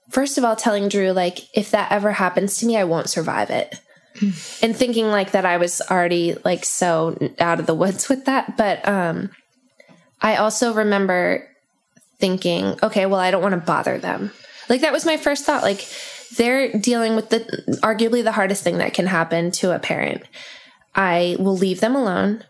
[0.09, 3.49] first of all, telling Drew, like, if that ever happens to me, I won't survive
[3.49, 3.79] it.
[4.61, 8.55] and thinking like that I was already like so out of the woods with that.
[8.57, 9.31] But um
[10.21, 11.47] I also remember
[12.19, 14.31] thinking, okay, well, I don't want to bother them.
[14.69, 15.63] Like that was my first thought.
[15.63, 15.85] Like
[16.37, 17.39] they're dealing with the
[17.83, 20.23] arguably the hardest thing that can happen to a parent.
[20.95, 22.43] I will leave them alone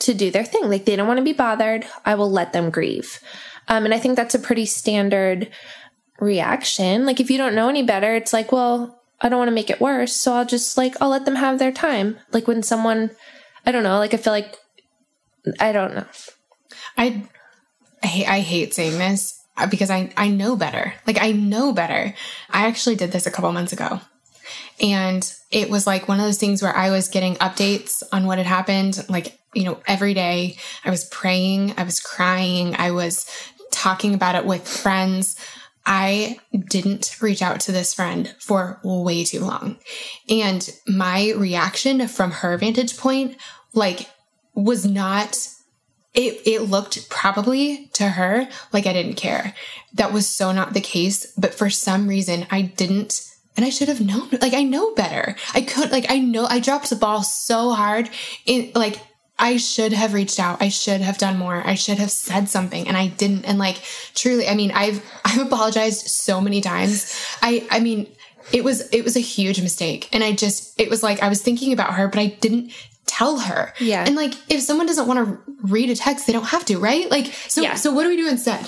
[0.00, 0.68] to do their thing.
[0.68, 1.86] Like they don't want to be bothered.
[2.04, 3.20] I will let them grieve.
[3.68, 5.50] Um, and I think that's a pretty standard
[6.20, 7.06] reaction.
[7.06, 9.70] Like if you don't know any better, it's like, well, I don't want to make
[9.70, 10.14] it worse.
[10.14, 12.18] So I'll just like, I'll let them have their time.
[12.32, 13.10] Like when someone,
[13.64, 14.56] I don't know, like I feel like,
[15.58, 16.06] I don't know.
[16.96, 17.24] I,
[18.02, 20.94] I hate, I hate saying this Uh, because I, I know better.
[21.06, 22.14] Like I know better.
[22.50, 24.00] I actually did this a couple months ago.
[24.80, 28.38] And it was like one of those things where I was getting updates on what
[28.38, 30.58] had happened, like, you know, every day.
[30.84, 33.26] I was praying, I was crying, I was
[33.70, 35.36] talking about it with friends.
[35.86, 36.38] I
[36.68, 39.76] didn't reach out to this friend for way too long.
[40.28, 43.36] And my reaction from her vantage point,
[43.72, 44.10] like,
[44.54, 45.38] was not
[46.16, 49.54] it, it looked probably to her like I didn't care.
[49.94, 51.26] That was so not the case.
[51.36, 54.30] But for some reason, I didn't, and I should have known.
[54.40, 55.36] Like, I know better.
[55.54, 58.08] I could, like, I know I dropped the ball so hard.
[58.46, 58.98] In, like,
[59.38, 60.62] I should have reached out.
[60.62, 61.62] I should have done more.
[61.66, 63.44] I should have said something and I didn't.
[63.44, 63.82] And like
[64.14, 67.14] truly, I mean, I've I've apologized so many times.
[67.42, 68.06] I I mean,
[68.50, 70.08] it was it was a huge mistake.
[70.10, 72.72] And I just it was like I was thinking about her, but I didn't
[73.06, 73.72] tell her.
[73.80, 74.04] Yeah.
[74.06, 77.10] And like if someone doesn't want to read a text, they don't have to, right?
[77.10, 77.74] Like so Yeah.
[77.74, 78.66] so what do we do instead?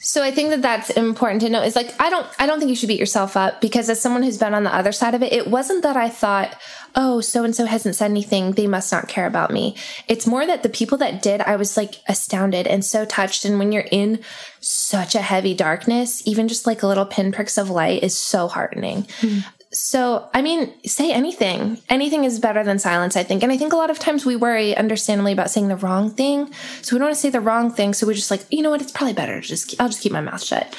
[0.00, 2.68] So I think that that's important to know is like I don't I don't think
[2.70, 5.22] you should beat yourself up because as someone who's been on the other side of
[5.22, 6.56] it it wasn't that I thought
[6.94, 9.74] oh so and so hasn't said anything they must not care about me.
[10.06, 13.58] It's more that the people that did I was like astounded and so touched and
[13.58, 14.20] when you're in
[14.60, 19.08] such a heavy darkness even just like a little pinpricks of light is so heartening.
[19.20, 19.38] Hmm.
[19.78, 21.78] So, I mean, say anything.
[21.90, 23.42] Anything is better than silence, I think.
[23.42, 26.50] And I think a lot of times we worry, understandably, about saying the wrong thing.
[26.80, 27.92] So we don't want to say the wrong thing.
[27.92, 28.80] So we're just like, you know what?
[28.80, 30.74] It's probably better just, I'll just keep my mouth shut.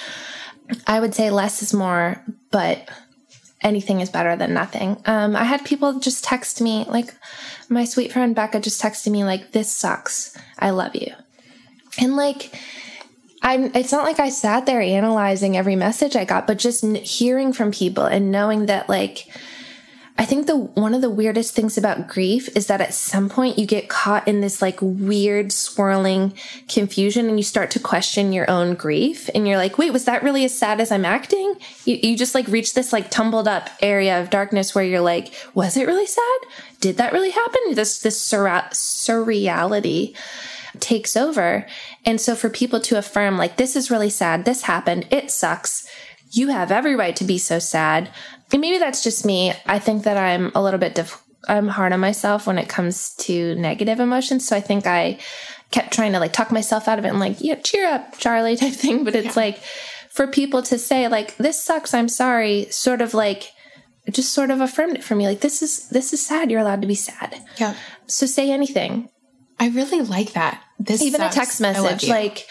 [0.87, 2.89] I would say less is more, but
[3.61, 5.01] anything is better than nothing.
[5.05, 7.13] Um, I had people just text me, like
[7.69, 10.35] my sweet friend Becca just texted me, like, this sucks.
[10.57, 11.13] I love you.
[11.99, 12.59] And like,
[13.41, 17.53] I'm, it's not like I sat there analyzing every message I got, but just hearing
[17.53, 19.27] from people and knowing that, like,
[20.19, 23.59] I think the one of the weirdest things about grief is that at some point
[23.59, 26.33] you get caught in this like weird swirling
[26.67, 30.23] confusion and you start to question your own grief and you're like, wait, was that
[30.23, 31.53] really as sad as I'm acting?
[31.85, 35.31] You, you just like reach this like tumbled up area of darkness where you're like,
[35.53, 36.39] was it really sad?
[36.79, 37.75] Did that really happen?
[37.75, 40.15] This this surra- surreality
[40.81, 41.65] takes over.
[42.05, 45.87] And so for people to affirm, like, this is really sad, this happened, it sucks,
[46.31, 48.11] you have every right to be so sad.
[48.51, 49.53] And maybe that's just me.
[49.65, 53.15] I think that I'm a little bit, diff- I'm hard on myself when it comes
[53.15, 54.47] to negative emotions.
[54.47, 55.19] So I think I
[55.71, 58.55] kept trying to like talk myself out of it and like, yeah, cheer up, Charlie
[58.55, 59.03] type thing.
[59.03, 59.59] But it's like
[60.09, 63.51] for people to say, like, this sucks, I'm sorry, sort of like,
[64.09, 65.27] just sort of affirmed it for me.
[65.27, 66.49] Like, this is, this is sad.
[66.49, 67.35] You're allowed to be sad.
[67.57, 67.75] Yeah.
[68.07, 69.09] So say anything
[69.59, 70.63] I really like that.
[70.79, 71.35] This even sucks.
[71.35, 72.09] a text message you.
[72.09, 72.47] like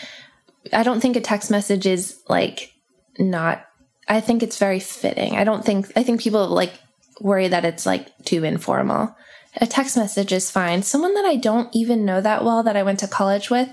[0.73, 2.73] i don't think a text message is like
[3.19, 3.65] not
[4.09, 5.37] i think it's very fitting.
[5.37, 6.73] I don't think i think people like
[7.21, 9.17] worry that it's like too informal.
[9.59, 10.83] A text message is fine.
[10.83, 13.71] Someone that i don't even know that well that i went to college with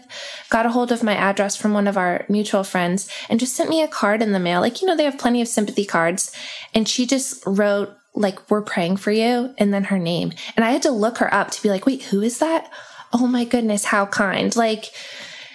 [0.50, 3.70] got a hold of my address from one of our mutual friends and just sent
[3.70, 4.62] me a card in the mail.
[4.62, 6.32] Like you know they have plenty of sympathy cards.
[6.74, 10.32] And she just wrote like we're praying for you and then her name.
[10.56, 12.72] And i had to look her up to be like wait who is that
[13.14, 14.56] oh my goodness how kind.
[14.56, 14.86] Like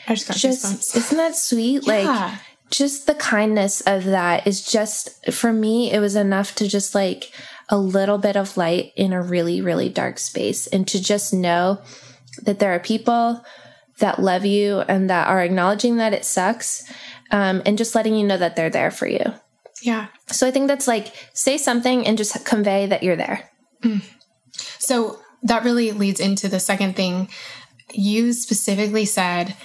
[0.07, 1.87] I just got just isn't that sweet?
[1.87, 1.93] Yeah.
[1.93, 2.41] like
[2.71, 7.33] just the kindness of that is just for me it was enough to just like
[7.71, 11.81] a little bit of light in a really really dark space and to just know
[12.43, 13.43] that there are people
[14.01, 16.85] that love you and that are acknowledging that it sucks
[17.31, 19.25] um, and just letting you know that they're there for you.
[19.83, 20.09] Yeah.
[20.27, 23.49] so i think that's like say something and just convey that you're there.
[24.79, 27.29] So that really leads into the second thing.
[27.93, 29.57] You specifically said,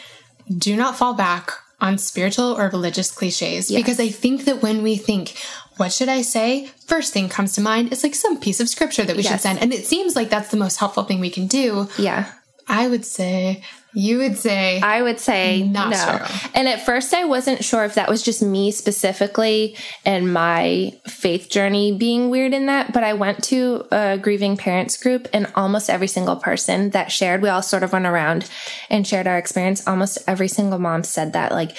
[0.56, 3.70] do not fall back on spiritual or religious cliches.
[3.70, 5.36] Because I think that when we think,
[5.78, 6.68] what should I say?
[6.88, 9.60] First thing comes to mind is like some piece of scripture that we should send.
[9.60, 11.90] And it seems like that's the most helpful thing we can do.
[11.98, 12.32] yeah
[12.68, 15.98] I would say, you would say, I would say Not no.
[15.98, 16.50] so.
[16.56, 21.50] And at first, I wasn't sure if that was just me specifically and my faith
[21.50, 22.92] journey being weird in that.
[22.94, 27.42] But I went to a grieving parents group, and almost every single person that shared,
[27.42, 28.50] we all sort of went around
[28.90, 29.86] and shared our experience.
[29.86, 31.78] Almost every single mom said that, like,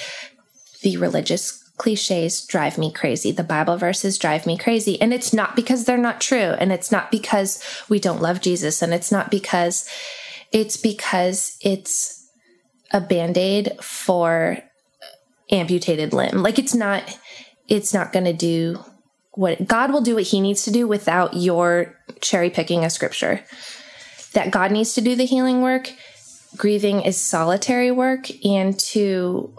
[0.83, 3.33] the religious cliches drive me crazy.
[3.33, 5.01] The Bible verses drive me crazy.
[5.01, 6.39] And it's not because they're not true.
[6.39, 8.83] And it's not because we don't love Jesus.
[8.83, 9.89] And it's not because
[10.55, 12.27] it's because it's
[12.93, 14.57] a band aid for
[15.51, 16.43] amputated limb.
[16.43, 17.19] Like it's not,
[17.69, 18.83] it's not going to do
[19.33, 23.45] what God will do what he needs to do without your cherry picking a scripture.
[24.33, 25.93] That God needs to do the healing work.
[26.57, 29.53] Grieving is solitary work and to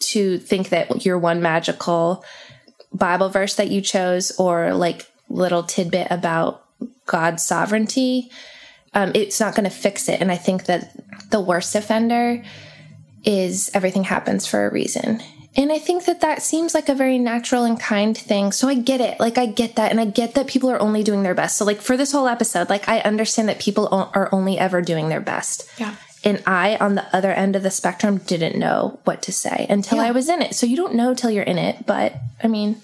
[0.00, 2.22] to think that your one magical
[2.92, 6.64] Bible verse that you chose or like little tidbit about
[7.06, 8.30] God's sovereignty,
[8.94, 10.20] um, it's not going to fix it.
[10.20, 10.92] And I think that
[11.30, 12.42] the worst offender
[13.24, 15.20] is everything happens for a reason.
[15.56, 18.50] And I think that that seems like a very natural and kind thing.
[18.50, 19.20] So I get it.
[19.20, 19.92] Like, I get that.
[19.92, 21.56] And I get that people are only doing their best.
[21.56, 25.08] So, like, for this whole episode, like, I understand that people are only ever doing
[25.08, 25.68] their best.
[25.78, 25.94] Yeah.
[26.24, 29.98] And I, on the other end of the spectrum, didn't know what to say until
[29.98, 30.04] yeah.
[30.04, 30.54] I was in it.
[30.54, 31.86] So you don't know till you're in it.
[31.86, 32.82] But I mean,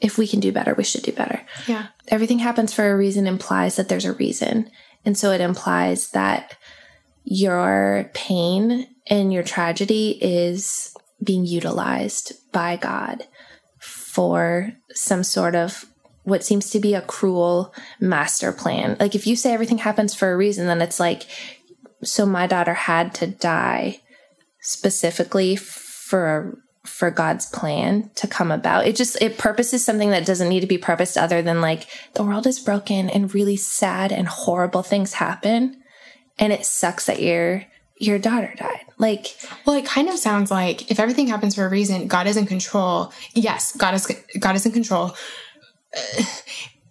[0.00, 1.40] if we can do better, we should do better.
[1.66, 1.86] Yeah.
[2.08, 4.70] Everything happens for a reason implies that there's a reason.
[5.06, 6.56] And so it implies that
[7.24, 13.24] your pain and your tragedy is being utilized by God
[13.80, 15.86] for some sort of
[16.24, 18.96] what seems to be a cruel master plan.
[18.98, 21.26] Like if you say everything happens for a reason, then it's like,
[22.02, 24.00] so my daughter had to die
[24.60, 28.86] specifically for for God's plan to come about.
[28.86, 32.24] It just it purposes something that doesn't need to be purposed other than like the
[32.24, 35.82] world is broken and really sad and horrible things happen
[36.38, 37.64] and it sucks that your
[37.98, 38.84] your daughter died.
[38.98, 42.36] Like well it kind of sounds like if everything happens for a reason, God is
[42.36, 43.12] in control.
[43.34, 44.06] Yes, God is
[44.38, 45.14] God is in control.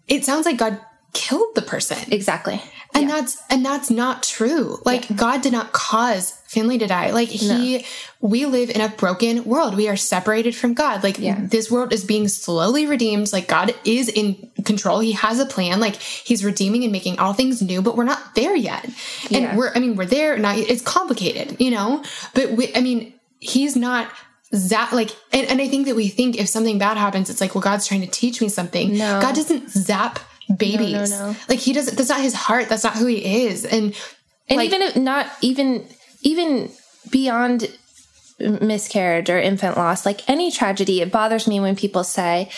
[0.08, 0.80] It sounds like God
[1.14, 1.98] killed the person.
[2.12, 2.62] Exactly.
[2.94, 3.16] And yeah.
[3.16, 4.78] that's and that's not true.
[4.86, 5.16] Like yeah.
[5.16, 7.12] God did not cause Finley to die.
[7.12, 7.84] Like he no.
[8.22, 9.76] we live in a broken world.
[9.76, 11.04] We are separated from God.
[11.04, 11.38] Like yeah.
[11.40, 13.32] this world is being slowly redeemed.
[13.34, 15.00] Like God is in control.
[15.00, 15.80] He has a plan.
[15.80, 18.90] Like he's redeeming and making all things new, but we're not there yet.
[19.30, 22.04] And we're I mean, we're there not it's complicated, you know?
[22.34, 24.10] But we I mean, he's not
[24.56, 27.54] zap like and, and I think that we think if something bad happens, it's like,
[27.54, 28.98] well, God's trying to teach me something.
[28.98, 29.20] No.
[29.22, 30.20] God doesn't zap
[30.58, 31.12] babies.
[31.12, 31.38] No, no, no.
[31.50, 31.98] Like he doesn't.
[31.98, 32.70] That's not his heart.
[32.70, 33.66] That's not who he is.
[33.66, 33.94] And
[34.48, 35.88] and like, even if not even
[36.26, 36.72] even
[37.10, 37.78] beyond
[38.40, 42.50] miscarriage or infant loss, like any tragedy, it bothers me when people say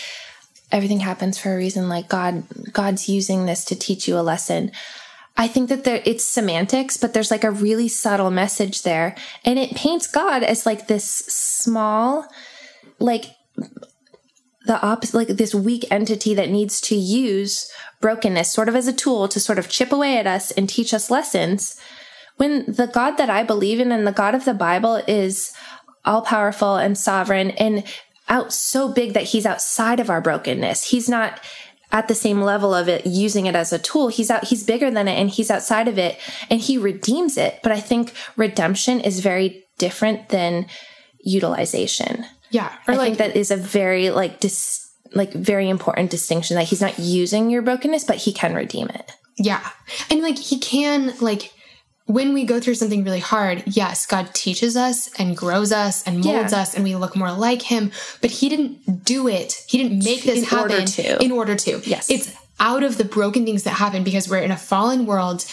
[0.71, 1.89] everything happens for a reason.
[1.89, 4.71] Like God, God's using this to teach you a lesson.
[5.35, 9.59] I think that there it's semantics, but there's like a really subtle message there, and
[9.59, 12.25] it paints God as like this small,
[12.97, 13.25] like
[14.65, 18.93] the opposite, like this weak entity that needs to use brokenness sort of as a
[18.93, 21.79] tool to sort of chip away at us and teach us lessons.
[22.37, 25.53] When the God that I believe in and the God of the Bible is
[26.05, 27.83] all powerful and sovereign and
[28.29, 30.89] out so big that he's outside of our brokenness.
[30.89, 31.39] He's not
[31.91, 34.09] at the same level of it using it as a tool.
[34.09, 36.19] He's out he's bigger than it and he's outside of it
[36.49, 37.59] and he redeems it.
[37.63, 40.65] But I think redemption is very different than
[41.21, 42.25] utilization.
[42.49, 42.73] Yeah.
[42.87, 46.81] I like, think that is a very like dis- like very important distinction that he's
[46.81, 49.11] not using your brokenness, but he can redeem it.
[49.37, 49.65] Yeah.
[50.09, 51.53] And like he can like
[52.07, 56.23] when we go through something really hard, yes, God teaches us and grows us and
[56.23, 56.61] molds yeah.
[56.61, 57.91] us and we look more like him,
[58.21, 59.63] but he didn't do it.
[59.67, 61.23] He didn't make this in happen order to.
[61.23, 61.81] in order to.
[61.83, 62.09] Yes.
[62.09, 65.45] It's out of the broken things that happen because we're in a fallen world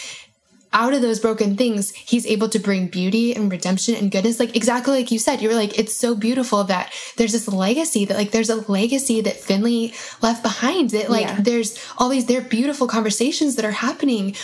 [0.75, 4.41] out of those broken things, he's able to bring beauty and redemption and goodness.
[4.41, 8.03] Like exactly like you said, you were like, it's so beautiful that there's this legacy
[8.05, 10.89] that like there's a legacy that Finley left behind.
[10.89, 11.37] That like yeah.
[11.39, 14.35] there's all these they're beautiful conversations that are happening.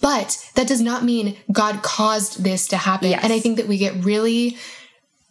[0.00, 3.10] But that does not mean God caused this to happen.
[3.10, 3.22] Yes.
[3.22, 4.56] And I think that we get really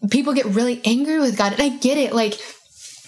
[0.09, 1.53] people get really angry with God.
[1.53, 2.13] And I get it.
[2.13, 2.39] Like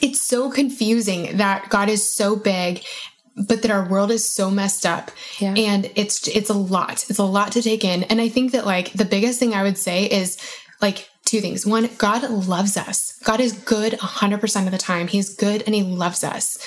[0.02, 2.84] it's so confusing that God is so big
[3.36, 5.54] but that our world is so messed up yeah.
[5.56, 8.66] and it's it's a lot it's a lot to take in and i think that
[8.66, 10.38] like the biggest thing i would say is
[10.82, 15.34] like two things one god loves us god is good 100% of the time he's
[15.34, 16.58] good and he loves us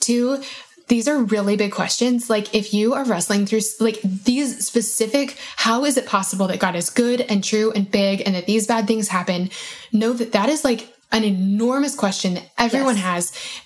[0.00, 0.42] two
[0.88, 2.28] these are really big questions.
[2.28, 6.76] Like, if you are wrestling through like these specific, how is it possible that God
[6.76, 9.50] is good and true and big and that these bad things happen?
[9.92, 13.04] Know that that is like an enormous question that everyone yes.
[13.04, 13.62] has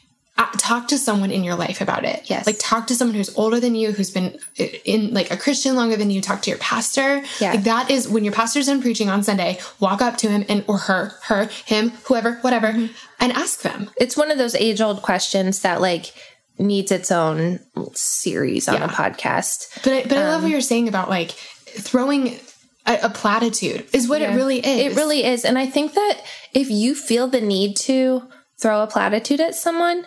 [0.59, 2.31] talk to someone in your life about it.
[2.31, 2.47] Yes.
[2.47, 4.39] Like talk to someone who's older than you, who's been
[4.85, 6.21] in like a Christian longer than you.
[6.21, 7.25] Talk to your pastor.
[7.41, 7.53] Yeah.
[7.53, 10.65] Like that is when your pastor's done preaching on Sunday, walk up to him and
[10.69, 12.93] or her, her, him, whoever, whatever, mm-hmm.
[13.19, 13.91] and ask them.
[13.97, 16.13] It's one of those age old questions that like
[16.59, 17.61] needs its own
[17.95, 18.87] series on yeah.
[18.87, 19.83] a podcast.
[19.83, 22.39] But I, but um, I love what um, you're saying about like throwing
[22.87, 24.33] a, a platitude is what yeah.
[24.33, 24.93] it really is.
[24.93, 25.45] It really is.
[25.45, 28.23] And I think that if you feel the need to
[28.61, 30.07] throw a platitude at someone,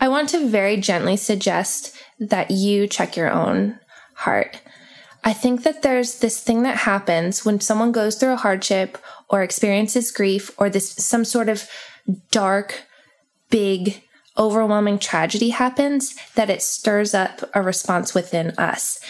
[0.00, 3.78] I want to very gently suggest that you check your own
[4.14, 4.60] heart.
[5.24, 9.42] I think that there's this thing that happens when someone goes through a hardship or
[9.42, 11.68] experiences grief or this some sort of
[12.30, 12.84] dark,
[13.50, 14.02] big
[14.38, 19.00] overwhelming tragedy happens that it stirs up a response within us.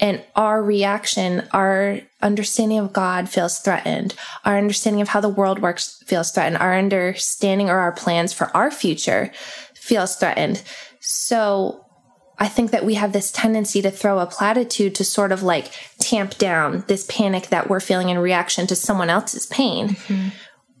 [0.00, 4.14] And our reaction, our understanding of God feels threatened.
[4.44, 6.56] Our understanding of how the world works feels threatened.
[6.56, 9.30] Our understanding or our plans for our future
[9.74, 10.62] feels threatened.
[10.98, 11.84] So
[12.38, 15.70] I think that we have this tendency to throw a platitude to sort of like
[16.00, 19.90] tamp down this panic that we're feeling in reaction to someone else's pain.
[19.90, 20.28] Mm-hmm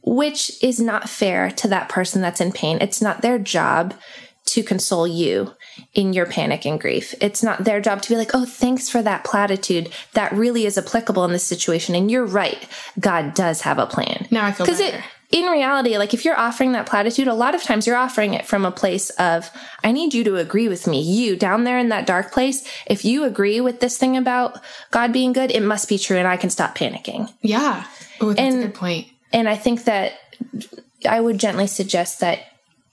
[0.02, 2.78] which is not fair to that person that's in pain.
[2.80, 3.94] It's not their job
[4.44, 5.52] to console you
[5.94, 7.14] in your panic and grief.
[7.20, 9.90] It's not their job to be like, oh, thanks for that platitude.
[10.14, 11.94] That really is applicable in this situation.
[11.94, 12.66] And you're right.
[12.98, 14.26] God does have a plan.
[14.30, 15.00] Now I feel Because it,
[15.30, 18.44] in reality, like if you're offering that platitude, a lot of times you're offering it
[18.44, 19.50] from a place of,
[19.84, 21.00] I need you to agree with me.
[21.00, 25.12] You down there in that dark place, if you agree with this thing about God
[25.12, 27.32] being good, it must be true and I can stop panicking.
[27.40, 27.86] Yeah.
[28.20, 29.06] Oh, that's and, a good point.
[29.32, 30.14] And I think that
[31.08, 32.40] I would gently suggest that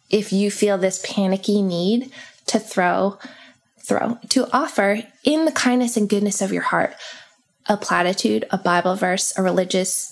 [0.09, 2.11] if you feel this panicky need
[2.47, 3.19] to throw,
[3.79, 6.95] throw, to offer in the kindness and goodness of your heart
[7.67, 10.11] a platitude, a Bible verse, a religious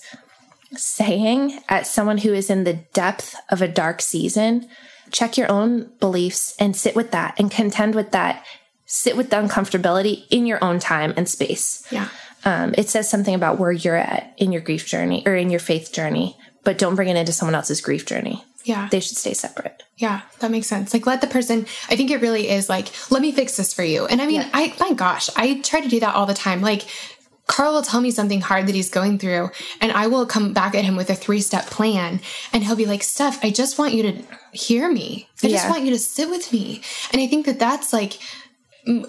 [0.76, 4.68] saying at someone who is in the depth of a dark season,
[5.10, 8.44] check your own beliefs and sit with that and contend with that.
[8.86, 11.86] Sit with the uncomfortability in your own time and space.
[11.90, 12.08] Yeah.
[12.44, 15.60] Um, it says something about where you're at in your grief journey or in your
[15.60, 18.44] faith journey, but don't bring it into someone else's grief journey.
[18.64, 18.88] Yeah.
[18.90, 19.82] They should stay separate.
[19.96, 20.92] Yeah, that makes sense.
[20.92, 23.82] Like let the person I think it really is like, let me fix this for
[23.82, 24.06] you.
[24.06, 24.50] And I mean, yeah.
[24.52, 26.60] I my gosh, I try to do that all the time.
[26.60, 26.86] Like
[27.48, 30.74] Carl will tell me something hard that he's going through, and I will come back
[30.74, 32.20] at him with a three step plan.
[32.52, 34.22] And he'll be like, Steph, I just want you to
[34.52, 35.28] hear me.
[35.42, 35.56] I yeah.
[35.56, 36.82] just want you to sit with me.
[37.10, 38.18] And I think that that's like,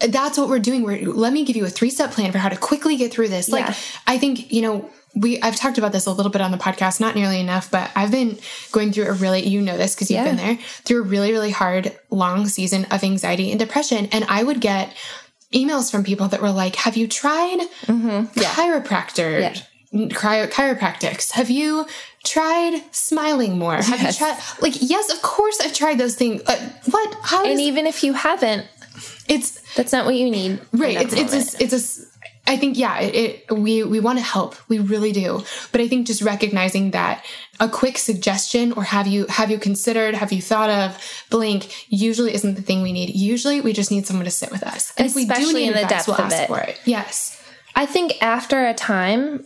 [0.07, 0.83] that's what we're doing.
[0.83, 3.29] We're let me give you a three step plan for how to quickly get through
[3.29, 3.49] this.
[3.49, 3.75] Like, yeah.
[4.07, 6.99] I think, you know, we I've talked about this a little bit on the podcast,
[6.99, 8.37] not nearly enough, but I've been
[8.71, 10.25] going through a really you know this because you've yeah.
[10.25, 14.43] been there through a really really hard long season of anxiety and depression, and I
[14.43, 14.95] would get
[15.53, 18.39] emails from people that were like, "Have you tried mm-hmm.
[18.39, 18.49] yeah.
[18.49, 19.53] chiropractor?" Yeah.
[19.91, 21.31] Chiro- chiropractics.
[21.31, 21.87] Have you
[22.23, 23.77] tried smiling more?
[23.77, 24.19] Have yes.
[24.19, 26.43] you tried like yes, of course I've tried those things.
[26.45, 27.17] Uh, what?
[27.23, 27.43] How?
[27.43, 28.67] And even if you haven't,
[29.29, 30.59] it's that's not what you need.
[30.73, 30.99] Right.
[30.99, 31.33] It's moment.
[31.33, 32.09] it's a, it's a
[32.49, 34.55] I think yeah, it, it we we want to help.
[34.67, 35.43] We really do.
[35.71, 37.23] But I think just recognizing that
[37.59, 42.33] a quick suggestion or have you have you considered, have you thought of blink usually
[42.33, 43.15] isn't the thing we need.
[43.15, 44.93] Usually we just need someone to sit with us.
[44.97, 46.47] And Especially if we do need in the depth we'll of it.
[46.47, 46.81] For it.
[46.85, 47.35] Yes.
[47.75, 49.45] I think after a time,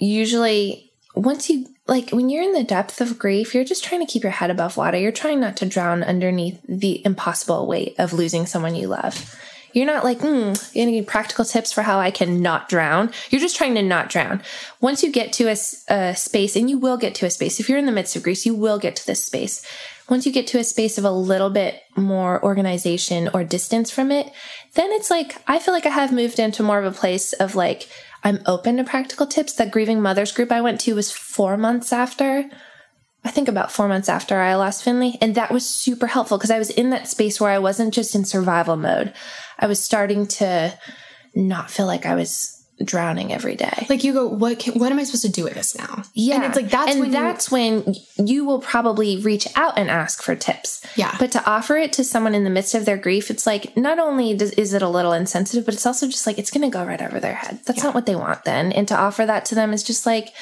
[0.00, 4.10] usually once you like when you're in the depth of grief, you're just trying to
[4.10, 4.96] keep your head above water.
[4.96, 9.36] You're trying not to drown underneath the impossible weight of losing someone you love.
[9.72, 13.10] You're not like, hmm, you need practical tips for how I can not drown.
[13.30, 14.40] You're just trying to not drown.
[14.80, 15.56] Once you get to a,
[15.92, 18.22] a space, and you will get to a space, if you're in the midst of
[18.22, 19.64] grief, you will get to this space.
[20.08, 24.10] Once you get to a space of a little bit more organization or distance from
[24.10, 24.32] it,
[24.74, 27.54] then it's like, I feel like I have moved into more of a place of
[27.54, 27.88] like,
[28.22, 29.54] I'm open to practical tips.
[29.54, 32.50] That grieving mothers group I went to was four months after
[33.24, 35.18] I think about four months after I lost Finley.
[35.20, 38.14] And that was super helpful because I was in that space where I wasn't just
[38.14, 39.12] in survival mode.
[39.58, 40.78] I was starting to
[41.34, 43.86] not feel like I was drowning every day.
[43.88, 46.02] Like you go, what can, what am I supposed to do with this now?
[46.14, 46.36] Yeah.
[46.36, 47.94] And it's like that's and when that's you, when
[48.26, 50.84] you will probably reach out and ask for tips.
[50.96, 51.14] Yeah.
[51.18, 53.98] But to offer it to someone in the midst of their grief, it's like not
[53.98, 56.74] only does, is it a little insensitive, but it's also just like it's going to
[56.74, 57.60] go right over their head.
[57.66, 57.84] That's yeah.
[57.84, 58.72] not what they want then.
[58.72, 60.34] And to offer that to them is just like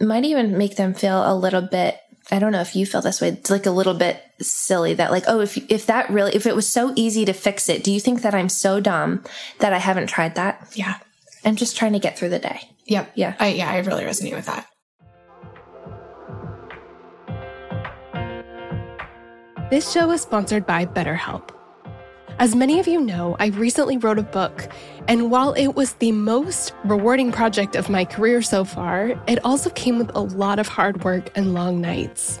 [0.00, 3.20] might even make them feel a little bit I don't know if you feel this
[3.20, 3.28] way.
[3.28, 6.54] It's like a little bit silly that like, oh, if if that really if it
[6.54, 9.24] was so easy to fix it, do you think that I'm so dumb
[9.60, 10.72] that I haven't tried that?
[10.74, 10.98] Yeah.
[11.44, 12.60] I'm just trying to get through the day.
[12.86, 13.12] Yep.
[13.14, 13.36] Yeah.
[13.38, 14.66] I yeah, I really resonate with that.
[19.70, 21.50] This show is sponsored by BetterHelp.
[22.38, 24.68] As many of you know, I recently wrote a book,
[25.08, 29.70] and while it was the most rewarding project of my career so far, it also
[29.70, 32.40] came with a lot of hard work and long nights.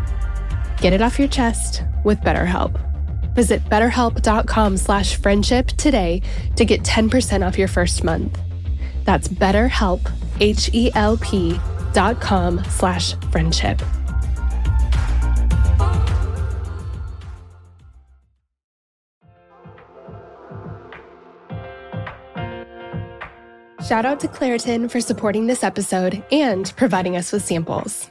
[0.81, 2.75] Get it off your chest with BetterHelp.
[3.35, 6.21] Visit betterhelp.com slash friendship today
[6.55, 8.37] to get 10% off your first month.
[9.05, 11.59] That's betterhelp, H-E-L-P
[11.93, 13.81] dot com slash friendship.
[23.85, 28.10] Shout out to Claritin for supporting this episode and providing us with samples.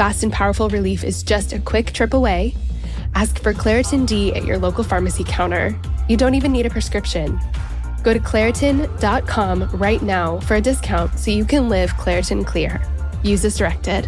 [0.00, 2.54] Fast and powerful relief is just a quick trip away.
[3.14, 5.78] Ask for Claritin D at your local pharmacy counter.
[6.08, 7.38] You don't even need a prescription.
[8.02, 12.80] Go to Claritin.com right now for a discount so you can live Claritin Clear.
[13.22, 14.04] Use as directed.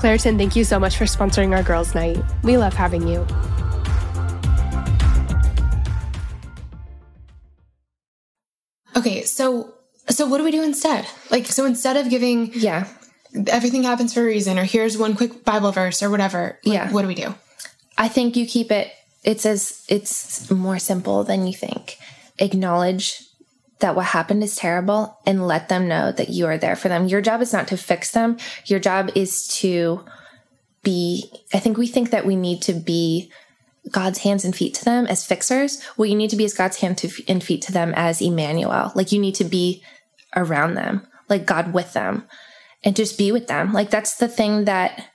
[0.00, 2.16] Claritin, thank you so much for sponsoring our girls' night.
[2.42, 3.26] We love having you.
[8.96, 9.74] Okay, so
[10.08, 11.06] so what do we do instead?
[11.30, 12.88] Like so instead of giving Yeah.
[13.48, 16.90] Everything happens for a reason or here's one quick Bible verse or whatever, like, Yeah.
[16.92, 17.34] what do we do?
[17.96, 18.92] I think you keep it
[19.24, 21.98] it's as it's more simple than you think.
[22.38, 23.24] Acknowledge
[23.80, 27.08] that what happened is terrible and let them know that you are there for them.
[27.08, 28.38] Your job is not to fix them.
[28.66, 30.04] Your job is to
[30.82, 33.30] be I think we think that we need to be
[33.90, 35.82] God's hands and feet to them as fixers.
[35.96, 38.92] Well, you need to be as God's hand to, and feet to them as Emmanuel.
[38.94, 39.82] Like you need to be
[40.36, 42.24] around them, like God with them,
[42.84, 43.72] and just be with them.
[43.72, 45.06] Like that's the thing that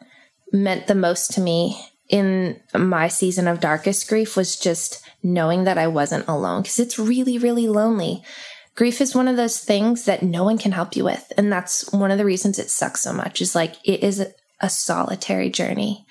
[0.51, 5.77] meant the most to me in my season of darkest grief was just knowing that
[5.77, 8.23] I wasn't alone because it's really, really lonely.
[8.75, 11.31] Grief is one of those things that no one can help you with.
[11.37, 14.25] And that's one of the reasons it sucks so much is like it is
[14.59, 16.05] a solitary journey.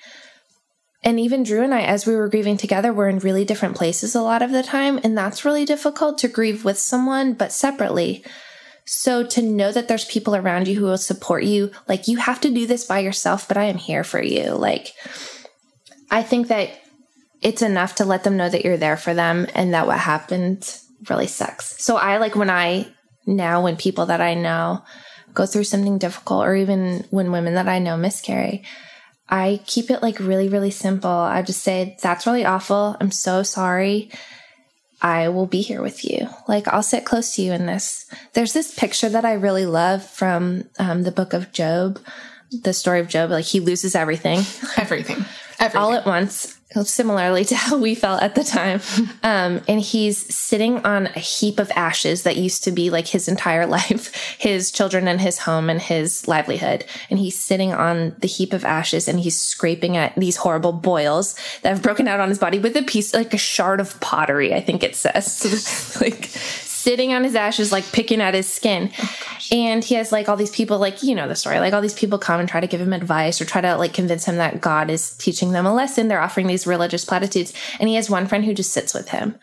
[1.03, 3.75] And even Drew and I, as we were grieving together, we were in really different
[3.75, 4.99] places a lot of the time.
[5.03, 8.23] And that's really difficult to grieve with someone, but separately.
[8.85, 12.41] So to know that there's people around you who will support you, like you have
[12.41, 14.51] to do this by yourself, but I am here for you.
[14.51, 14.93] Like,
[16.11, 16.69] I think that
[17.41, 20.77] it's enough to let them know that you're there for them and that what happened
[21.09, 21.83] really sucks.
[21.83, 22.87] So I like when I
[23.25, 24.83] now, when people that I know
[25.33, 28.63] go through something difficult, or even when women that I know miscarry,
[29.29, 31.09] I keep it like really, really simple.
[31.09, 32.95] I just say, that's really awful.
[32.99, 34.11] I'm so sorry.
[35.03, 36.29] I will be here with you.
[36.47, 38.05] Like, I'll sit close to you in this.
[38.31, 41.99] There's this picture that I really love from um, the book of Job,
[42.51, 43.29] the story of Job.
[43.29, 44.39] Like, he loses everything.
[44.77, 45.25] Everything.
[45.59, 45.81] Everything.
[45.81, 48.81] all at once, similarly to how we felt at the time.
[49.23, 53.27] Um, and he's sitting on a heap of ashes that used to be like his
[53.27, 56.83] entire life, his children and his home and his livelihood.
[57.09, 61.35] And he's sitting on the heap of ashes and he's scraping at these horrible boils
[61.61, 64.53] that have broken out on his body with a piece, like a shard of pottery,
[64.53, 65.97] I think it says.
[66.01, 66.29] Like
[66.83, 68.91] sitting on his ashes, like picking at his skin.
[68.99, 69.17] Oh,
[69.51, 71.93] and he has like all these people, like, you know, the story, like all these
[71.93, 74.59] people come and try to give him advice or try to like convince him that
[74.59, 76.09] God is teaching them a lesson.
[76.09, 77.53] They're offering these religious platitudes.
[77.79, 79.39] And he has one friend who just sits with him.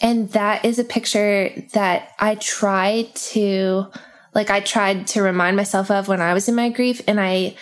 [0.00, 3.86] And that is a picture that I try to,
[4.34, 7.02] like, I tried to remind myself of when I was in my grief.
[7.06, 7.56] And I,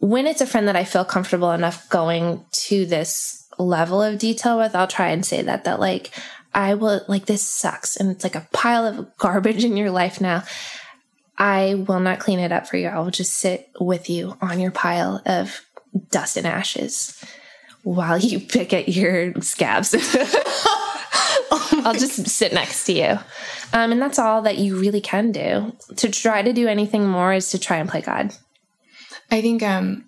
[0.00, 4.58] when it's a friend that I feel comfortable enough going to this level of detail
[4.58, 6.10] with, I'll try and say that, that like,
[6.54, 7.96] I will, like, this sucks.
[7.96, 10.44] And it's like a pile of garbage in your life now.
[11.36, 12.88] I will not clean it up for you.
[12.88, 15.64] I will just sit with you on your pile of
[16.10, 17.22] dust and ashes
[17.82, 19.94] while you pick at your scabs.
[19.94, 23.18] oh I'll just sit next to you.
[23.72, 25.76] Um, and that's all that you really can do.
[25.96, 28.34] To try to do anything more is to try and play God.
[29.30, 30.06] I think um,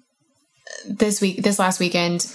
[0.86, 2.26] this week, this last weekend,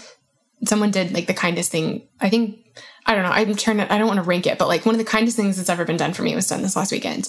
[0.63, 2.07] someone did like the kindest thing.
[2.21, 2.59] I think
[3.05, 3.31] I don't know.
[3.31, 5.37] I'm trying to, I don't want to rank it, but like one of the kindest
[5.37, 7.27] things that's ever been done for me was done this last weekend.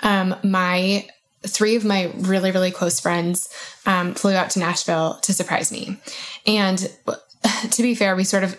[0.00, 1.06] Um, my
[1.46, 3.48] three of my really, really close friends
[3.86, 5.98] um, flew out to Nashville to surprise me.
[6.46, 6.78] And
[7.70, 8.58] to be fair, we sort of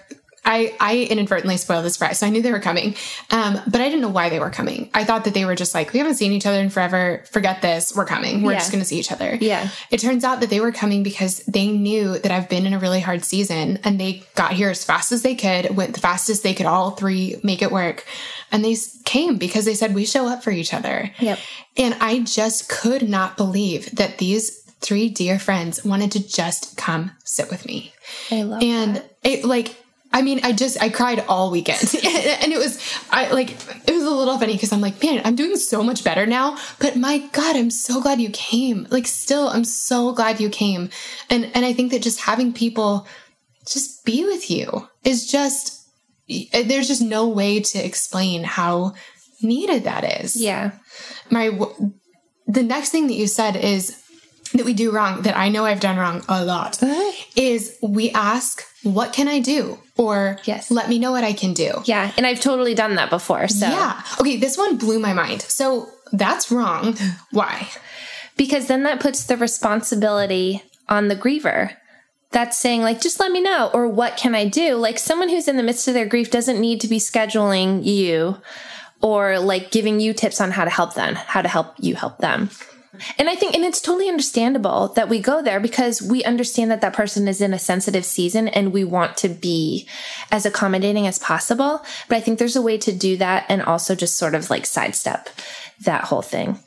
[0.50, 2.18] I, I inadvertently spoiled the surprise.
[2.18, 2.96] So I knew they were coming.
[3.30, 4.90] Um, but I didn't know why they were coming.
[4.96, 7.24] I thought that they were just like, we haven't seen each other in forever.
[7.32, 7.96] Forget this.
[7.96, 8.42] We're coming.
[8.42, 8.58] We're yeah.
[8.58, 9.36] just going to see each other.
[9.36, 9.70] Yeah.
[9.92, 12.80] It turns out that they were coming because they knew that I've been in a
[12.80, 16.42] really hard season and they got here as fast as they could, went the fastest
[16.42, 18.04] they could all three make it work.
[18.52, 18.76] And they
[19.06, 21.12] came because they said, we show up for each other.
[21.20, 21.38] Yep.
[21.78, 27.12] And I just could not believe that these three dear friends wanted to just come
[27.24, 27.94] sit with me.
[28.32, 29.16] I love and that.
[29.24, 29.76] it like
[30.12, 32.80] I mean, I just I cried all weekend, and it was
[33.12, 36.04] I like it was a little funny because I'm like, man, I'm doing so much
[36.04, 36.58] better now.
[36.80, 38.88] But my God, I'm so glad you came.
[38.90, 40.90] Like, still, I'm so glad you came,
[41.30, 43.08] and and I think that just having people
[43.68, 45.88] just be with you is just
[46.28, 48.94] there's just no way to explain how
[49.42, 50.36] needed that is.
[50.36, 50.72] Yeah.
[51.30, 51.52] My
[52.48, 54.02] the next thing that you said is
[54.54, 57.12] that we do wrong that I know I've done wrong a lot uh-huh.
[57.36, 59.78] is we ask, what can I do?
[59.98, 60.72] Or yes.
[60.72, 61.82] let me know what I can do.
[61.86, 62.12] Yeah.
[62.18, 63.48] And I've totally done that before.
[63.48, 64.02] So Yeah.
[64.20, 65.42] Okay, this one blew my mind.
[65.44, 66.96] So that's wrong.
[67.32, 67.70] Why?
[68.38, 71.76] Because then that puts the responsibility on the griever.
[72.32, 74.76] That's saying, like, just let me know, or what can I do?
[74.76, 78.38] Like, someone who's in the midst of their grief doesn't need to be scheduling you
[79.02, 82.18] or like giving you tips on how to help them, how to help you help
[82.20, 82.50] them.
[83.18, 86.82] And I think, and it's totally understandable that we go there because we understand that
[86.82, 89.88] that person is in a sensitive season and we want to be
[90.32, 91.84] as accommodating as possible.
[92.08, 94.66] But I think there's a way to do that and also just sort of like
[94.66, 95.30] sidestep
[95.82, 96.60] that whole thing.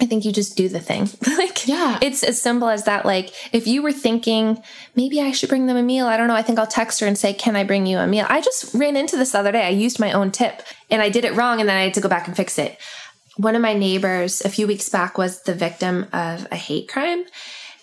[0.00, 1.08] I think you just do the thing.
[1.38, 3.04] like, yeah, it's as simple as that.
[3.04, 4.62] Like, if you were thinking,
[4.96, 6.34] maybe I should bring them a meal, I don't know.
[6.34, 8.26] I think I'll text her and say, Can I bring you a meal?
[8.28, 9.64] I just ran into this the other day.
[9.64, 12.00] I used my own tip and I did it wrong and then I had to
[12.00, 12.78] go back and fix it
[13.36, 17.24] one of my neighbors a few weeks back was the victim of a hate crime.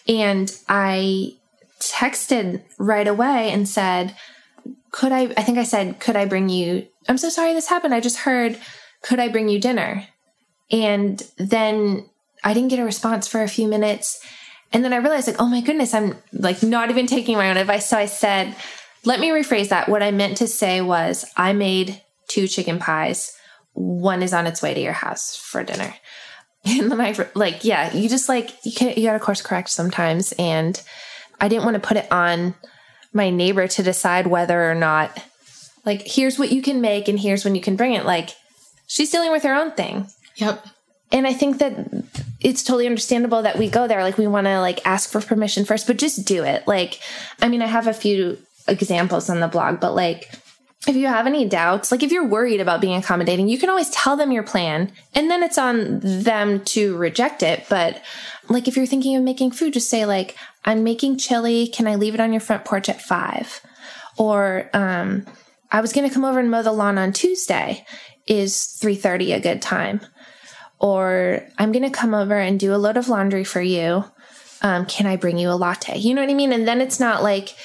[0.08, 1.34] And I
[1.80, 4.16] texted right away and said,
[4.92, 5.24] Could I?
[5.38, 6.88] I think I said, Could I bring you?
[7.08, 7.94] I'm so sorry this happened.
[7.94, 8.60] I just heard,
[9.02, 10.06] Could I bring you dinner?
[10.72, 12.08] And then
[12.44, 14.24] I didn't get a response for a few minutes.
[14.72, 17.58] And then I realized, like, oh my goodness, I'm like not even taking my own
[17.58, 17.90] advice.
[17.90, 18.56] So I said,
[19.04, 19.90] Let me rephrase that.
[19.90, 23.36] What I meant to say was, I made two chicken pies
[23.80, 25.94] one is on its way to your house for dinner.
[26.66, 29.70] And then I like, yeah, you just like you can you got to course correct
[29.70, 30.80] sometimes, and
[31.40, 32.54] I didn't want to put it on
[33.14, 35.18] my neighbor to decide whether or not
[35.86, 38.06] like here's what you can make and here's when you can bring it.
[38.06, 38.32] Like
[38.88, 40.08] she's dealing with her own thing.
[40.36, 40.66] Yep.
[41.14, 41.78] And I think that
[42.42, 44.04] it's totally understandable that we go there.
[44.04, 46.68] Like we want to like ask for permission first, but just do it.
[46.68, 47.00] Like,
[47.42, 50.30] I mean, I have a few examples on the blog, but like
[50.88, 53.90] if you have any doubts, like if you're worried about being accommodating, you can always
[53.90, 57.66] tell them your plan and then it's on them to reject it.
[57.70, 58.02] But
[58.48, 61.68] like if you're thinking of making food, just say like, I'm making chili.
[61.68, 63.62] Can I leave it on your front porch at five?
[64.18, 65.26] Or, um,
[65.72, 67.86] I was going to come over and mow the lawn on Tuesday.
[68.28, 70.02] Is 3:30 a good time?
[70.80, 74.06] Or I'm going to come over and do a load of laundry for you.
[74.62, 75.98] Um, can I bring you a latte?
[75.98, 76.54] You know what I mean?
[76.54, 77.56] And then it's not like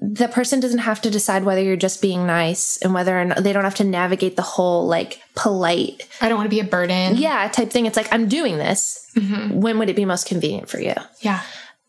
[0.00, 3.42] the person doesn't have to decide whether you're just being nice and whether or not
[3.42, 6.64] they don't have to navigate the whole like polite i don't want to be a
[6.64, 7.16] burden.
[7.16, 7.86] yeah type thing.
[7.86, 9.04] It's like i'm doing this.
[9.16, 9.60] Mm-hmm.
[9.60, 10.94] when would it be most convenient for you?
[11.20, 11.42] Yeah.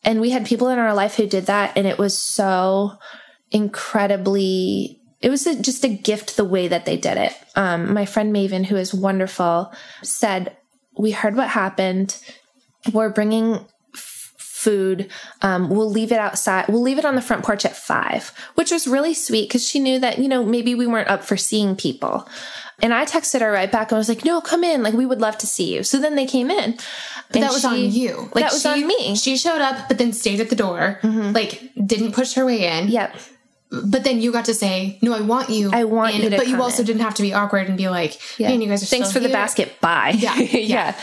[0.04, 2.98] And we had people in our life who did that and it was so
[3.52, 7.34] incredibly it was a, just a gift the way that they did it.
[7.56, 10.56] Um, my friend maven who is wonderful said
[10.98, 12.18] we heard what happened.
[12.94, 13.66] We're bringing
[14.60, 15.10] food
[15.42, 18.72] um, we'll leave it outside we'll leave it on the front porch at five which
[18.72, 21.76] was really sweet because she knew that you know maybe we weren't up for seeing
[21.76, 22.28] people
[22.82, 25.22] and i texted her right back and was like no come in like we would
[25.22, 26.78] love to see you so then they came in
[27.32, 28.30] but that was on you.
[28.34, 29.16] Like that was she, on me.
[29.16, 32.88] She showed up, but then stayed at the door, like didn't push her way in.
[32.88, 33.16] Yep.
[33.72, 35.70] But then you got to say, "No, I want you.
[35.72, 36.88] I want in," you But you also in.
[36.88, 39.30] didn't have to be awkward and be like, "Man, you guys are Thanks for the
[39.30, 39.80] basket.
[39.80, 40.16] Bye.
[40.18, 40.58] Yeah, yeah.
[40.58, 40.96] yeah.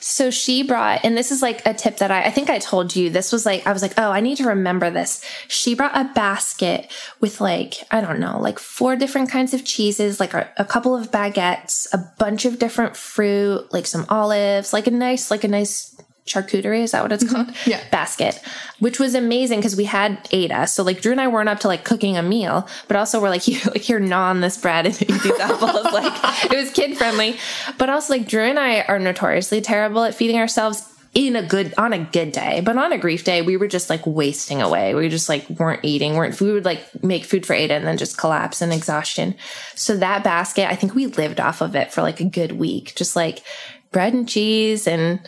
[0.00, 2.96] So she brought, and this is like a tip that I, I think I told
[2.96, 3.10] you.
[3.10, 5.22] This was like, I was like, oh, I need to remember this.
[5.46, 6.90] She brought a basket
[7.20, 10.96] with like, I don't know, like four different kinds of cheeses, like a, a couple
[10.96, 15.48] of baguettes, a bunch of different fruit, like some olives, like a nice, like a
[15.48, 16.00] nice
[16.30, 17.44] charcuterie is that what it's mm-hmm.
[17.44, 17.56] called?
[17.66, 17.82] Yeah.
[17.90, 18.40] basket
[18.78, 20.66] which was amazing because we had ada.
[20.66, 23.30] So like drew and i weren't up to like cooking a meal but also we're
[23.30, 25.86] like here like here gnaw on this bread and eat these apples.
[25.92, 27.36] Like it was kid friendly
[27.76, 31.74] but also like drew and i are notoriously terrible at feeding ourselves in a good
[31.76, 32.60] on a good day.
[32.60, 34.94] But on a grief day we were just like wasting away.
[34.94, 37.96] We just like weren't eating weren't we would like make food for ada and then
[37.96, 39.34] just collapse in exhaustion.
[39.74, 42.94] So that basket i think we lived off of it for like a good week.
[42.94, 43.42] Just like
[43.90, 45.20] bread and cheese and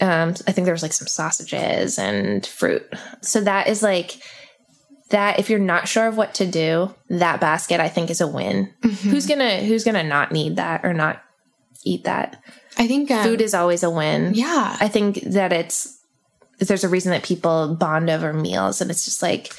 [0.00, 2.84] um, I think there was like some sausages and fruit.
[3.20, 4.18] So that is like
[5.10, 5.38] that.
[5.38, 8.72] If you're not sure of what to do, that basket I think is a win.
[9.02, 11.22] Who's gonna Who's gonna not need that or not
[11.84, 12.42] eat that?
[12.76, 14.34] I think um, Food is always a win.
[14.34, 14.76] Yeah.
[14.80, 16.00] I think that it's
[16.58, 19.52] there's a reason that people bond over meals, and it's just like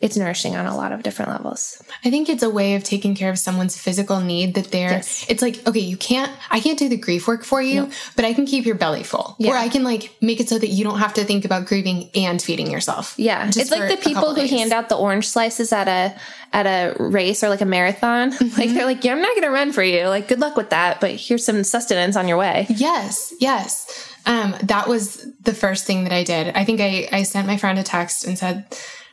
[0.00, 1.82] it's nourishing on a lot of different levels.
[2.04, 5.26] I think it's a way of taking care of someone's physical need that they're Yes.
[5.28, 8.32] it's like, okay, you can't I can't do the grief work for you, but I
[8.32, 9.34] can keep your belly full.
[9.38, 9.52] Yeah.
[9.52, 12.10] Or I can like make it so that you don't have to think about grieving
[12.14, 13.14] and feeding yourself.
[13.16, 14.50] Yeah, it's like the people who days.
[14.50, 16.18] hand out the orange slices at a
[16.52, 18.30] at a race or like a marathon.
[18.58, 20.06] Like they're like, yeah, I'm not going to run for you.
[20.08, 22.66] Like, good luck with that, but here's some sustenance on your way.
[22.70, 24.14] Yes, yes.
[24.26, 26.54] Um, that was the first thing that I did.
[26.54, 28.66] I think I, I sent my friend a text and said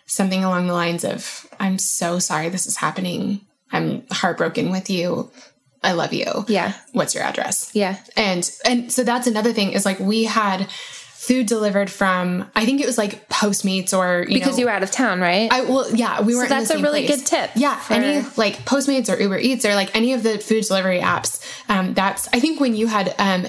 [0.05, 3.41] something along the lines of, I'm so sorry this is happening.
[3.71, 5.31] I'm heartbroken with you.
[5.83, 6.45] I love you.
[6.47, 7.69] Yeah, What's your address?
[7.73, 12.65] yeah, And and so that's another thing is like we had food delivered from I
[12.65, 15.51] think it was like Postmates or you because know, you were out of town, right?
[15.51, 16.51] I well yeah we weren't.
[16.51, 17.17] in that's the a really place.
[17.19, 20.37] good tip Yeah, for- any like Postmates or Uber Eats or like any of the
[20.39, 21.43] food delivery apps.
[21.69, 23.47] Um, that's I think when you had um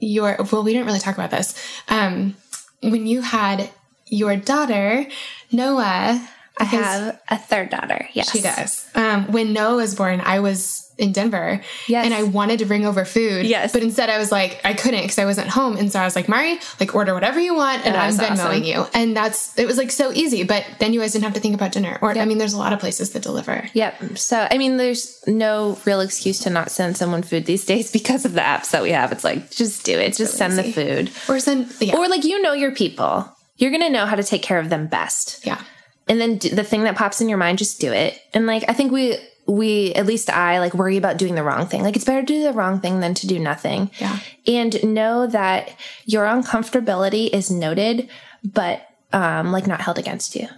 [0.00, 1.54] your well we didn't really talk about this
[1.88, 2.36] um
[2.82, 3.70] when you had
[4.06, 5.06] your daughter
[5.52, 6.28] Noah.
[6.60, 8.08] I have a third daughter.
[8.14, 8.88] Yes, She does.
[8.94, 11.60] Um, when Noah was born, I was in Denver.
[11.86, 12.04] Yes.
[12.04, 13.46] And I wanted to bring over food.
[13.46, 13.72] Yes.
[13.72, 15.76] But instead, I was like, I couldn't because I wasn't home.
[15.76, 18.62] And so I was like, Mari, like, order whatever you want, and I'm Venmoing awesome.
[18.64, 18.86] you.
[18.94, 20.42] And that's, it was like so easy.
[20.42, 21.98] But then you guys didn't have to think about dinner.
[22.02, 23.68] Or, I mean, there's a lot of places that deliver.
[23.72, 24.18] Yep.
[24.18, 28.24] So, I mean, there's no real excuse to not send someone food these days because
[28.24, 29.12] of the apps that we have.
[29.12, 30.16] It's like, just do it.
[30.16, 31.12] just send the food.
[31.28, 31.96] Or send, yeah.
[31.96, 33.32] Or like, you know your people.
[33.58, 35.44] You're going to know how to take care of them best.
[35.44, 35.60] yeah.
[36.08, 38.18] and then the thing that pops in your mind just do it.
[38.32, 41.66] And like i think we we at least i like worry about doing the wrong
[41.66, 41.82] thing.
[41.82, 43.90] Like it's better to do the wrong thing than to do nothing.
[43.98, 44.18] Yeah.
[44.46, 45.74] and know that
[46.06, 48.08] your uncomfortability is noted
[48.44, 50.48] but um like not held against you.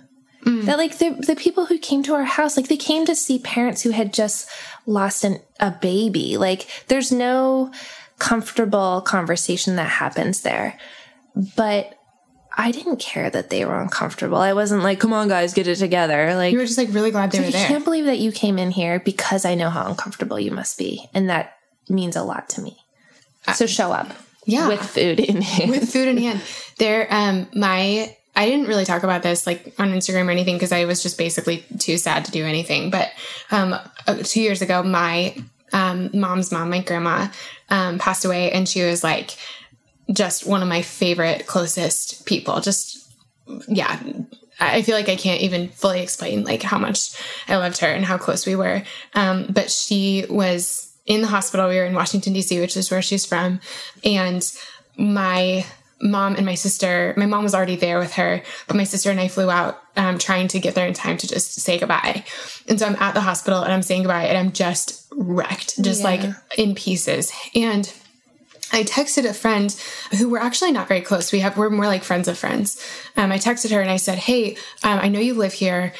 [0.43, 3.39] That like the the people who came to our house like they came to see
[3.39, 4.49] parents who had just
[4.87, 6.37] lost an, a baby.
[6.39, 7.71] Like there's no
[8.19, 10.79] comfortable conversation that happens there.
[11.57, 11.95] But
[12.61, 14.37] I didn't care that they were uncomfortable.
[14.37, 16.35] I wasn't like, come on, guys, get it together.
[16.35, 17.65] Like, You were just like really glad they were there.
[17.65, 20.77] I can't believe that you came in here because I know how uncomfortable you must
[20.77, 21.09] be.
[21.15, 21.57] And that
[21.89, 22.77] means a lot to me.
[23.55, 24.13] So show up.
[24.45, 24.69] Yeah.
[24.69, 25.71] With food in hand.
[25.71, 26.43] with food in hand.
[26.77, 30.71] There, um, my I didn't really talk about this like on Instagram or anything because
[30.73, 32.91] I was just basically too sad to do anything.
[32.91, 33.11] But
[33.51, 33.75] um,
[34.07, 35.35] uh, two years ago, my
[35.73, 37.29] um, mom's mom, my grandma,
[37.71, 39.37] um, passed away, and she was like
[40.13, 42.61] just one of my favorite, closest people.
[42.61, 43.11] Just
[43.69, 44.01] yeah.
[44.61, 47.13] I feel like I can't even fully explain like how much
[47.49, 48.83] I loved her and how close we were.
[49.15, 51.69] Um, but she was in the hospital.
[51.69, 53.61] We were in Washington D.C., which is where she's from,
[54.05, 54.43] and
[54.99, 55.65] my
[56.03, 57.15] mom and my sister.
[57.17, 60.19] My mom was already there with her, but my sister and I flew out um,
[60.19, 62.25] trying to get there in time to just say goodbye.
[62.69, 66.05] And so I'm at the hospital and I'm saying goodbye, and I'm just wrecked, just
[66.05, 66.23] like
[66.57, 67.93] in pieces, and.
[68.73, 69.75] I texted a friend
[70.19, 71.33] who we're actually not very close.
[71.33, 72.81] We have we're more like friends of friends.
[73.17, 75.93] Um, I texted her and I said, "Hey, um, I know you live here.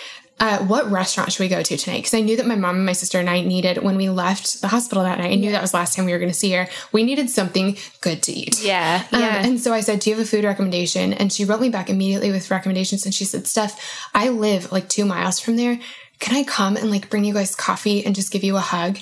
[0.43, 1.99] uh, what restaurant should we go to tonight?
[1.99, 4.63] Because I knew that my mom and my sister and I needed when we left
[4.63, 5.33] the hospital that night.
[5.33, 6.67] I knew that was the last time we were going to see her.
[6.93, 8.63] We needed something good to eat.
[8.65, 9.45] Yeah, Um, yeah.
[9.45, 11.91] and so I said, "Do you have a food recommendation?" And she wrote me back
[11.91, 13.05] immediately with recommendations.
[13.05, 13.79] And she said, "Steph,
[14.15, 15.79] I live like two miles from there.
[16.21, 18.97] Can I come and like bring you guys coffee and just give you a hug?"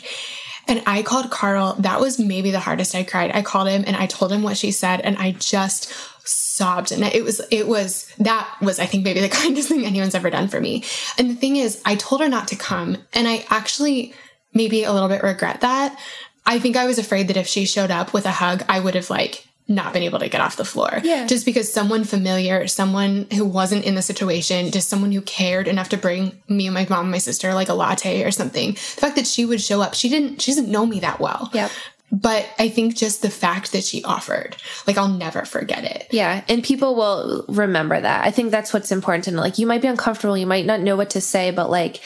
[0.69, 1.75] And I called Carl.
[1.79, 3.31] That was maybe the hardest I cried.
[3.35, 5.93] I called him and I told him what she said, and I just
[6.29, 6.93] sobbed.
[6.93, 10.31] And it was, it was, that was, I think, maybe the kindest thing anyone's ever
[10.31, 10.85] done for me.
[11.17, 12.99] And the thing is, I told her not to come.
[13.15, 14.13] And I actually
[14.53, 15.99] maybe a little bit regret that.
[16.47, 18.95] I think I was afraid that if she showed up with a hug, I would
[18.95, 21.01] have like not been able to get off the floor.
[21.05, 21.27] Yeah.
[21.27, 25.91] Just because someone familiar, someone who wasn't in the situation, just someone who cared enough
[25.91, 28.73] to bring me and my mom and my sister like a latte or something.
[28.73, 31.51] The fact that she would show up, she didn't, she doesn't know me that well.
[31.53, 31.71] Yep.
[32.11, 34.57] But I think just the fact that she offered,
[34.87, 36.09] like I'll never forget it.
[36.11, 38.27] Yeah, and people will remember that.
[38.27, 39.43] I think that's what's important to know.
[39.43, 42.01] Like, you might be uncomfortable, you might not know what to say, but like,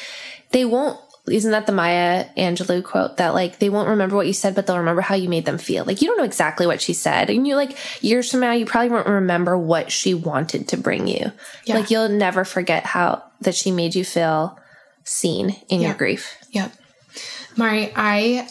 [0.51, 0.99] they won't.
[1.31, 4.67] Isn't that the Maya Angelou quote that like they won't remember what you said, but
[4.67, 5.85] they'll remember how you made them feel?
[5.85, 8.67] Like you don't know exactly what she said, and you like years from now, you
[8.67, 11.31] probably won't remember what she wanted to bring you.
[11.65, 11.77] Yeah.
[11.77, 14.59] Like you'll never forget how that she made you feel
[15.05, 15.89] seen in Yeah.
[15.89, 16.37] your grief.
[16.51, 16.73] Yep.
[17.57, 18.49] Mari, I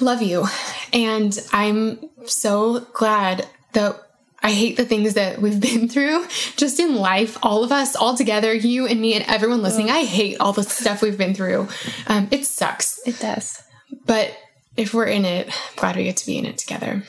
[0.00, 0.46] love you.
[0.92, 4.00] And I'm so glad that
[4.42, 6.26] I hate the things that we've been through
[6.56, 9.90] just in life, all of us, all together, you and me and everyone listening.
[9.90, 11.68] I hate all the stuff we've been through.
[12.06, 13.00] Um, it sucks.
[13.06, 13.62] It does.
[14.06, 14.36] But
[14.76, 17.04] if we're in it, I'm glad we get to be in it together.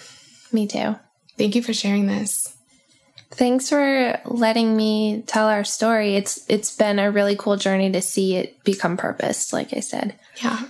[0.51, 0.95] Me too.
[1.37, 2.55] Thank you for sharing this.
[3.31, 6.15] Thanks for letting me tell our story.
[6.15, 10.13] It's it's been a really cool journey to see it become purpose, like I said.
[10.43, 10.65] Yeah.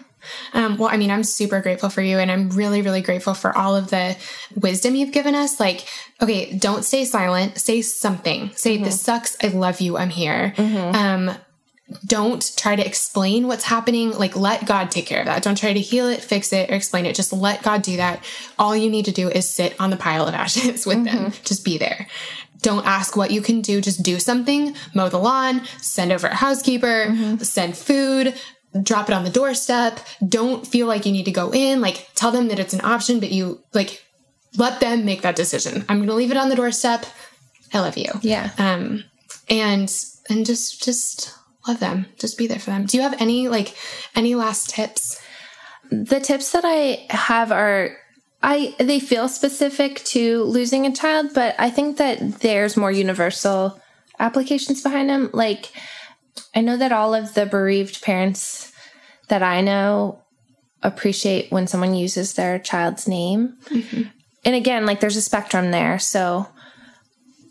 [0.53, 3.55] Um, well, I mean, I'm super grateful for you, and I'm really, really grateful for
[3.57, 4.15] all of the
[4.55, 5.59] wisdom you've given us.
[5.59, 5.85] Like,
[6.21, 7.57] okay, don't stay silent.
[7.59, 8.51] Say something.
[8.55, 9.37] Say, "This sucks.
[9.43, 9.97] I love you.
[9.97, 10.53] I'm here."
[10.95, 11.31] Um,
[12.05, 14.11] don't try to explain what's happening.
[14.11, 15.43] Like, let God take care of that.
[15.43, 17.15] Don't try to heal it, fix it, or explain it.
[17.15, 18.23] Just let God do that.
[18.57, 21.33] All you need to do is sit on the pile of ashes with them.
[21.43, 22.07] Just be there.
[22.61, 23.81] Don't ask what you can do.
[23.81, 24.73] Just do something.
[24.95, 28.33] Mow the lawn, send over a housekeeper, send food,
[28.81, 29.99] drop it on the doorstep.
[30.27, 31.81] Don't feel like you need to go in.
[31.81, 34.03] Like, tell them that it's an option, but you, like,
[34.57, 35.85] let them make that decision.
[35.89, 37.05] I'm going to leave it on the doorstep.
[37.73, 38.11] I love you.
[38.21, 38.51] Yeah.
[38.57, 39.03] Um,
[39.49, 39.93] and,
[40.29, 41.33] and just, just
[41.67, 42.07] love them.
[42.17, 42.85] Just be there for them.
[42.85, 43.75] Do you have any, like,
[44.15, 45.21] any last tips?
[45.91, 47.97] The tips that I have are
[48.43, 53.79] I they feel specific to losing a child, but I think that there's more universal
[54.19, 55.29] applications behind them.
[55.33, 55.71] Like
[56.55, 58.71] I know that all of the bereaved parents
[59.29, 60.21] that I know
[60.81, 63.57] appreciate when someone uses their child's name.
[64.45, 65.97] And again, like there's a spectrum there.
[65.99, 66.47] So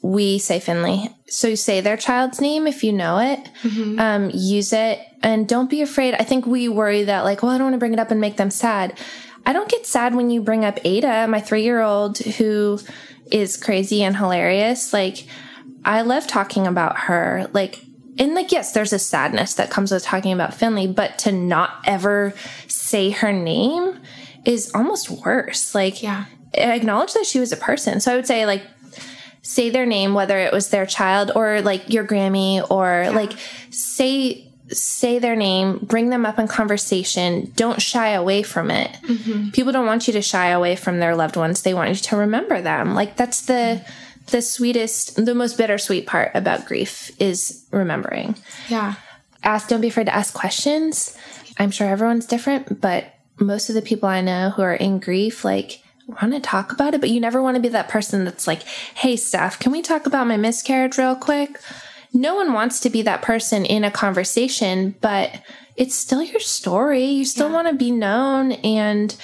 [0.03, 1.09] we say Finley.
[1.28, 3.49] So you say their child's name if you know it.
[3.99, 6.14] Um, use it and don't be afraid.
[6.14, 8.20] I think we worry that like, well, I don't want to bring it up and
[8.20, 8.99] make them sad.
[9.47, 12.78] I don't get sad when you bring up Ada, my three year old who
[13.30, 14.93] is crazy and hilarious.
[14.93, 15.26] Like,
[15.85, 17.49] I love talking about her.
[17.53, 17.80] Like,
[18.22, 21.70] and like, yes, there's a sadness that comes with talking about Finley, but to not
[21.84, 22.32] ever
[22.68, 23.98] say her name
[24.44, 25.74] is almost worse.
[25.74, 26.24] Like, Yeah.
[26.54, 28.00] acknowledge that she was a person.
[28.00, 28.62] So I would say, like,
[29.42, 33.32] say their name, whether it was their child or like your Grammy or like
[33.70, 37.52] say say their name, bring them up in conversation.
[37.56, 38.90] Don't shy away from it.
[39.06, 39.50] Mm-hmm.
[39.50, 41.62] People don't want you to shy away from their loved ones.
[41.62, 42.94] They want you to remember them.
[42.94, 43.84] Like that's the
[44.26, 48.36] the sweetest, the most bittersweet part about grief is remembering.
[48.68, 48.94] Yeah.
[49.42, 51.16] Ask, don't be afraid to ask questions.
[51.58, 55.44] I'm sure everyone's different, but most of the people I know who are in grief,
[55.44, 58.46] like, want to talk about it, but you never want to be that person that's
[58.46, 61.60] like, hey, Steph, can we talk about my miscarriage real quick?
[62.12, 65.42] No one wants to be that person in a conversation, but
[65.76, 67.04] it's still your story.
[67.04, 68.52] You still want to be known.
[68.52, 69.14] And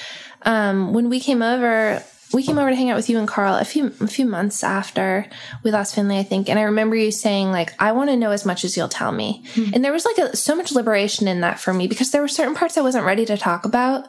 [0.42, 2.03] um, when we came over,
[2.33, 4.62] we came over to hang out with you and Carl a few a few months
[4.62, 5.26] after
[5.62, 6.49] we lost Finley, I think.
[6.49, 9.12] And I remember you saying like, "I want to know as much as you'll tell
[9.12, 9.70] me." Hmm.
[9.74, 12.29] And there was like a, so much liberation in that for me because there were
[12.29, 14.09] certain parts I wasn't ready to talk about.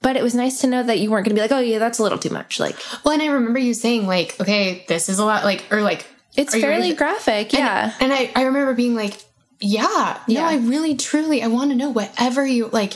[0.00, 1.78] But it was nice to know that you weren't going to be like, "Oh yeah,
[1.78, 5.08] that's a little too much." Like Well, and I remember you saying, like, okay, this
[5.08, 7.92] is a lot, like, or like, it's Are you ready fairly to- graphic, yeah.
[8.00, 9.16] And I, I remember being like,
[9.60, 10.46] yeah, no, Yeah.
[10.48, 12.94] I really, truly, I want to know whatever you like.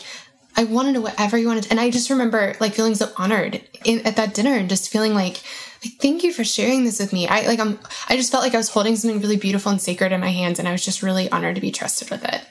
[0.57, 1.68] I want to know whatever you wanted.
[1.70, 5.14] And I just remember like feeling so honored in, at that dinner and just feeling
[5.14, 5.42] like,
[5.84, 7.28] like, thank you for sharing this with me.
[7.28, 7.78] I like, I'm,
[8.09, 10.59] I just felt like I was holding something really beautiful and sacred in my hands.
[10.59, 12.42] And I was just really honored to be trusted with it.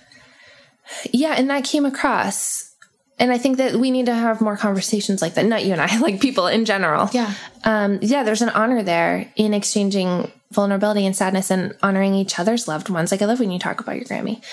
[1.11, 2.75] Yeah, and that came across.
[3.17, 5.45] and I think that we need to have more conversations like that.
[5.45, 7.09] Not you and I, like people in general.
[7.11, 7.33] Yeah.
[7.63, 12.67] Um, yeah, there's an honor there in exchanging vulnerability and sadness and honoring each other's
[12.67, 13.11] loved ones.
[13.11, 14.43] Like I love when you talk about your Grammy.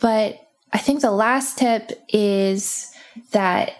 [0.00, 0.40] But
[0.72, 2.92] I think the last tip is
[3.32, 3.74] that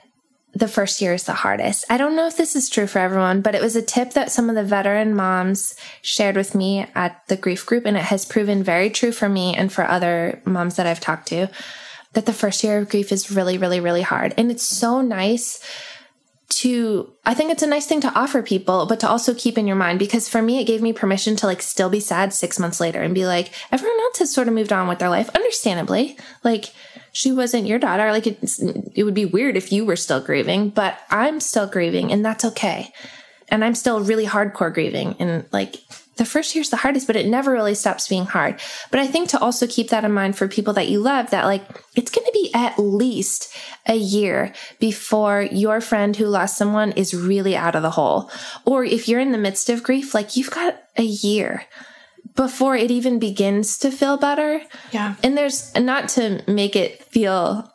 [0.52, 1.84] the first year is the hardest.
[1.88, 4.32] I don't know if this is true for everyone, but it was a tip that
[4.32, 8.24] some of the veteran moms shared with me at the grief group, and it has
[8.24, 11.48] proven very true for me and for other moms that I've talked to
[12.12, 14.34] that the first year of grief is really, really, really hard.
[14.36, 15.62] And it's so nice
[16.50, 19.66] to I think it's a nice thing to offer people, but to also keep in
[19.66, 22.58] your mind because for me it gave me permission to like still be sad 6
[22.58, 25.30] months later and be like everyone else has sort of moved on with their life
[25.34, 26.18] understandably.
[26.44, 26.72] Like
[27.12, 28.10] she wasn't your daughter.
[28.10, 32.24] Like it would be weird if you were still grieving, but I'm still grieving and
[32.24, 32.92] that's okay.
[33.48, 35.76] And I'm still really hardcore grieving and like
[36.20, 38.60] the first year's the hardest, but it never really stops being hard.
[38.90, 41.46] But I think to also keep that in mind for people that you love, that
[41.46, 41.64] like
[41.96, 43.50] it's going to be at least
[43.86, 48.30] a year before your friend who lost someone is really out of the hole.
[48.66, 51.64] Or if you're in the midst of grief, like you've got a year
[52.36, 54.60] before it even begins to feel better.
[54.92, 55.14] Yeah.
[55.22, 57.72] And there's not to make it feel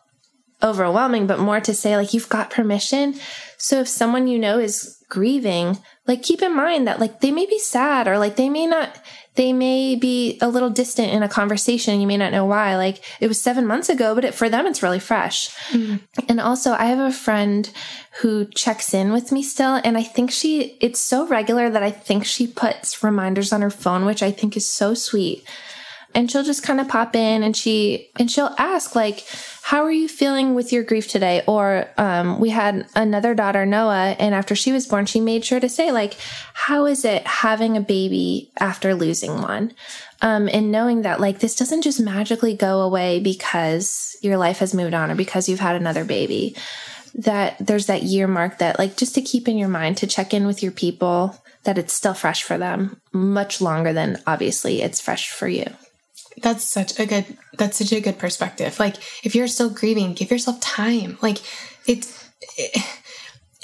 [0.61, 3.15] overwhelming, but more to say like you've got permission.
[3.57, 5.77] So if someone you know is grieving,
[6.07, 8.95] like keep in mind that like they may be sad or like they may not
[9.35, 11.99] they may be a little distant in a conversation.
[11.99, 12.77] You may not know why.
[12.77, 15.49] Like it was 7 months ago but it, for them it's really fresh.
[15.71, 16.01] Mm.
[16.29, 17.69] and also i have a friend
[18.21, 21.91] who checks in with me still and i think she it's so regular that i
[21.91, 25.43] think she puts reminders on her phone which i think is so sweet
[26.15, 29.25] and she'll just kind of pop in and she and she'll ask like
[29.61, 31.41] how are you feeling with your grief today?
[31.47, 35.59] Or um, we had another daughter noah and after she was born she made sure
[35.59, 36.17] to say like
[36.53, 39.73] how is it having a baby after losing one?
[40.21, 44.73] Um, and knowing that like this doesn't just magically go away because your life has
[44.73, 46.55] moved on or because you've had another baby.
[47.15, 50.33] That there's that year mark that like just to keep in your mind to check
[50.33, 54.99] in with your people that it's still fresh for them much longer than obviously it's
[54.99, 55.65] fresh for you
[56.41, 58.79] that's such a good that's such a good perspective.
[58.79, 61.17] Like if you're still grieving give yourself time.
[61.21, 61.37] Like
[61.87, 62.83] it's it,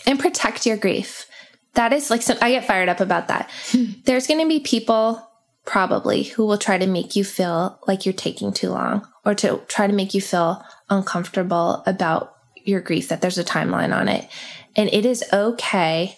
[0.06, 1.26] and protect your grief.
[1.74, 3.50] That is like so i get fired up about that.
[4.06, 5.28] There's going to be people
[5.66, 9.62] probably who will try to make you feel like you're taking too long or to
[9.68, 14.28] try to make you feel uncomfortable about your grief that there's a timeline on it.
[14.76, 16.18] And it is okay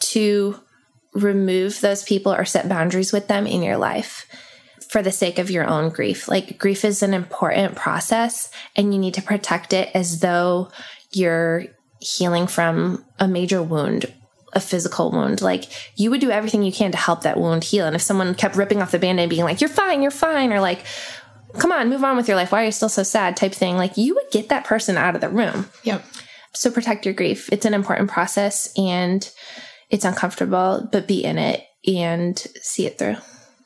[0.00, 0.58] to
[1.12, 4.26] remove those people or set boundaries with them in your life
[4.90, 6.26] for the sake of your own grief.
[6.26, 10.68] Like grief is an important process and you need to protect it as though
[11.12, 11.66] you're
[12.00, 14.12] healing from a major wound
[14.52, 15.40] a physical wound.
[15.40, 17.86] Like you would do everything you can to help that wound heal.
[17.86, 20.58] And if someone kept ripping off the band-aid being like, you're fine, you're fine, or
[20.58, 20.84] like,
[21.58, 22.50] come on, move on with your life.
[22.50, 23.36] Why are you still so sad?
[23.36, 25.68] type thing, like you would get that person out of the room.
[25.84, 26.04] Yep.
[26.52, 27.48] So protect your grief.
[27.52, 29.30] It's an important process and
[29.88, 33.18] it's uncomfortable, but be in it and see it through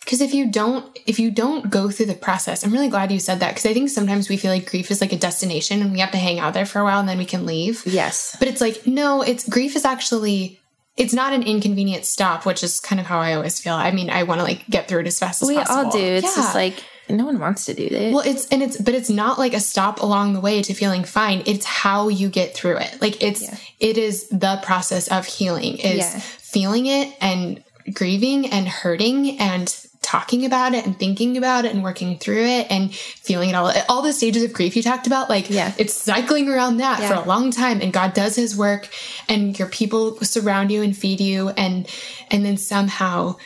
[0.04, 3.18] because if you don't if you don't go through the process i'm really glad you
[3.18, 5.92] said that because i think sometimes we feel like grief is like a destination and
[5.92, 8.36] we have to hang out there for a while and then we can leave yes
[8.38, 10.60] but it's like no it's grief is actually
[10.96, 14.10] it's not an inconvenient stop which is kind of how i always feel i mean
[14.10, 15.98] i want to like get through it as fast as we possible we all do
[15.98, 16.42] it's yeah.
[16.42, 18.14] just like no one wants to do this.
[18.14, 21.04] Well, it's and it's but it's not like a stop along the way to feeling
[21.04, 21.42] fine.
[21.44, 22.98] It's how you get through it.
[23.00, 23.56] Like it's yeah.
[23.78, 26.18] it is the process of healing is yeah.
[26.18, 31.82] feeling it and grieving and hurting and talking about it and thinking about it and
[31.82, 35.30] working through it and feeling it all all the stages of grief you talked about
[35.30, 35.72] like yeah.
[35.78, 37.08] it's cycling around that yeah.
[37.08, 38.88] for a long time and God does his work
[39.30, 41.88] and your people surround you and feed you and
[42.30, 43.36] and then somehow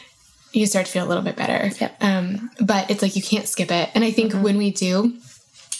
[0.53, 1.97] you start to feel a little bit better yep.
[2.03, 4.43] um but it's like you can't skip it and I think mm-hmm.
[4.43, 5.17] when we do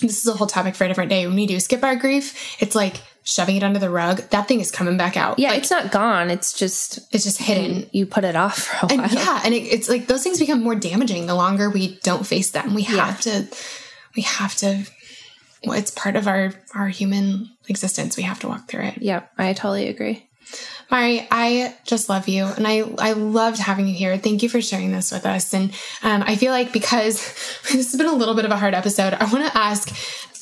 [0.01, 2.63] this is a whole topic for a different day when we do skip our grief
[2.63, 5.39] it's like shoving it under the rug, that thing is coming back out.
[5.39, 6.31] Yeah, like, it's not gone.
[6.31, 7.89] It's just it's just hidden.
[7.93, 9.13] You, put it off for a and while.
[9.13, 12.51] Yeah, and it, it's like those things become more damaging the longer we don't face
[12.51, 12.75] them.
[12.75, 13.43] We have yeah.
[13.43, 13.57] to.
[14.17, 14.85] We have to.
[15.65, 18.17] Well, it's part of our our human existence.
[18.17, 19.03] We have to walk through it.
[19.03, 20.25] Yep, I totally agree.
[20.91, 24.17] Mari, I just love you, and I I loved having you here.
[24.17, 25.53] Thank you for sharing this with us.
[25.53, 25.71] And
[26.03, 27.17] um, I feel like because
[27.71, 29.95] this has been a little bit of a hard episode, I want to ask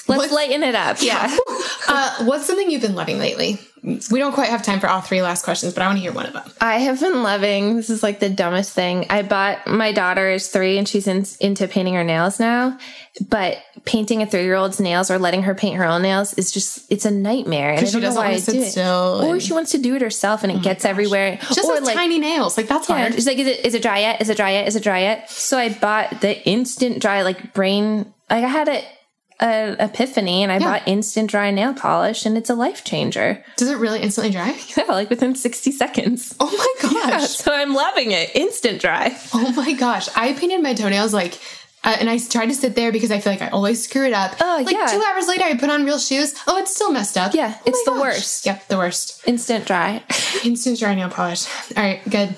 [0.08, 0.98] Let's lighten it up.
[1.00, 1.36] Yeah.
[1.88, 3.58] uh, what's something you've been loving lately?
[3.82, 6.12] We don't quite have time for all three last questions, but I want to hear
[6.12, 6.42] one of them.
[6.60, 7.76] I have been loving.
[7.76, 9.06] This is like the dumbest thing.
[9.10, 12.78] I bought my daughter is three and she's in, into painting her nails now,
[13.28, 16.50] but painting a three year old's nails or letting her paint her own nails is
[16.50, 17.70] just it's a nightmare.
[17.70, 18.76] And I don't know why I do it.
[18.76, 20.90] Or she wants to do it herself and it oh gets gosh.
[20.90, 21.36] everywhere.
[21.36, 23.14] Just or like tiny nails, like that's yeah, hard.
[23.14, 24.20] She's like, is it is it dry yet?
[24.20, 24.66] Is it dry yet?
[24.66, 25.30] Is it dry yet?
[25.30, 28.12] So I bought the instant dry like brain.
[28.28, 28.84] Like I had it
[29.38, 30.64] an epiphany and I Yeah.
[30.78, 33.44] bought instant dry nail polish and it's a life changer.
[33.56, 34.58] Does it really instantly dry?
[34.76, 36.34] Yeah, like within 60 seconds.
[36.40, 36.50] Oh
[36.82, 37.30] my Yeah, gosh.
[37.30, 38.34] so I'm loving it.
[38.34, 39.16] Instant dry.
[39.34, 40.08] Oh my gosh.
[40.16, 41.38] I painted my toenails like,
[41.84, 44.12] uh, and I tried to sit there because I feel like I always screw it
[44.12, 44.34] up.
[44.40, 44.86] Oh, like yeah.
[44.86, 46.34] two hours later, I put on real shoes.
[46.46, 47.32] Oh, it's still messed up.
[47.34, 48.00] Yeah, Oh it's the gosh.
[48.00, 48.46] worst.
[48.46, 49.22] Yep, the worst.
[49.28, 50.02] Instant dry.
[50.44, 51.46] Instant dry nail polish.
[51.76, 52.34] All right, good.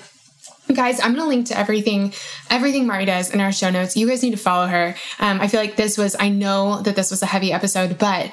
[0.73, 2.13] Guys, I'm gonna link to everything,
[2.49, 3.97] everything Mari does in our show notes.
[3.97, 4.95] You guys need to follow her.
[5.19, 8.31] Um, I feel like this was, I know that this was a heavy episode, but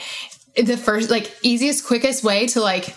[0.56, 2.94] the first, like, easiest, quickest way to like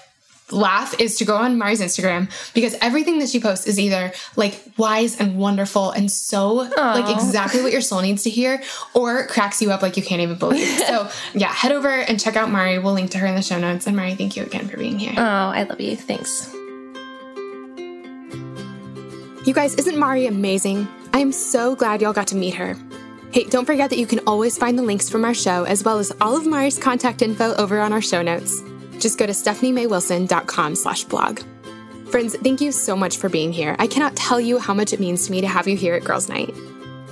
[0.52, 4.60] laugh is to go on Mari's Instagram because everything that she posts is either like
[4.78, 8.62] wise and wonderful and so like exactly what your soul needs to hear
[8.94, 10.68] or cracks you up like you can't even believe.
[10.88, 12.80] so yeah, head over and check out Mari.
[12.80, 13.88] We'll link to her in the show notes.
[13.88, 15.14] And Mari, thank you again for being here.
[15.16, 15.96] Oh, I love you.
[15.96, 16.54] Thanks.
[19.46, 20.86] You guys, isn't Mari amazing?
[21.14, 22.76] I am so glad y'all got to meet her.
[23.32, 25.98] Hey, don't forget that you can always find the links from our show as well
[25.98, 28.62] as all of Mari's contact info over on our show notes.
[29.00, 31.40] Just go to stephaniemaywilson.com slash blog.
[32.12, 33.78] Friends, thank you so much for being here.
[33.80, 36.04] I cannot tell you how much it means to me to have you here at
[36.04, 36.54] Girls Night.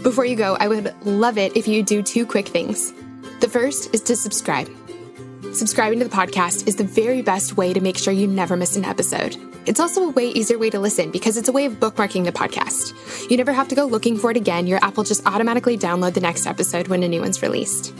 [0.04, 2.92] Before you go, I would love it if you do two quick things.
[3.40, 4.70] The first is to subscribe.
[5.54, 8.76] Subscribing to the podcast is the very best way to make sure you never miss
[8.76, 9.36] an episode.
[9.66, 12.32] It's also a way easier way to listen because it's a way of bookmarking the
[12.32, 12.94] podcast.
[13.30, 14.68] You never have to go looking for it again.
[14.68, 17.96] Your app will just automatically download the next episode when a new one's released.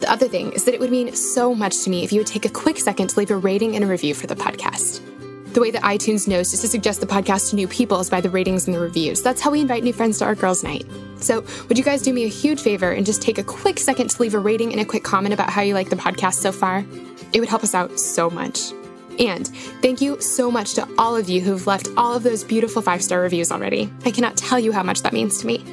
[0.00, 2.26] The other thing is that it would mean so much to me if you would
[2.26, 5.00] take a quick second to leave a rating and a review for the podcast.
[5.56, 8.20] The way that iTunes knows is to suggest the podcast to new people is by
[8.20, 9.22] the ratings and the reviews.
[9.22, 10.84] That's how we invite new friends to our girls' night.
[11.18, 14.10] So, would you guys do me a huge favor and just take a quick second
[14.10, 16.52] to leave a rating and a quick comment about how you like the podcast so
[16.52, 16.84] far?
[17.32, 18.70] It would help us out so much.
[19.18, 19.48] And
[19.80, 23.02] thank you so much to all of you who've left all of those beautiful five
[23.02, 23.90] star reviews already.
[24.04, 25.64] I cannot tell you how much that means to me.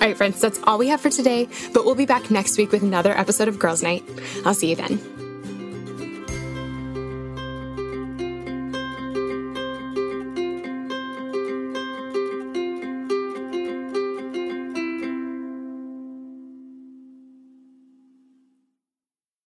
[0.00, 2.70] All right, friends, that's all we have for today, but we'll be back next week
[2.70, 4.04] with another episode of Girls Night.
[4.44, 5.23] I'll see you then.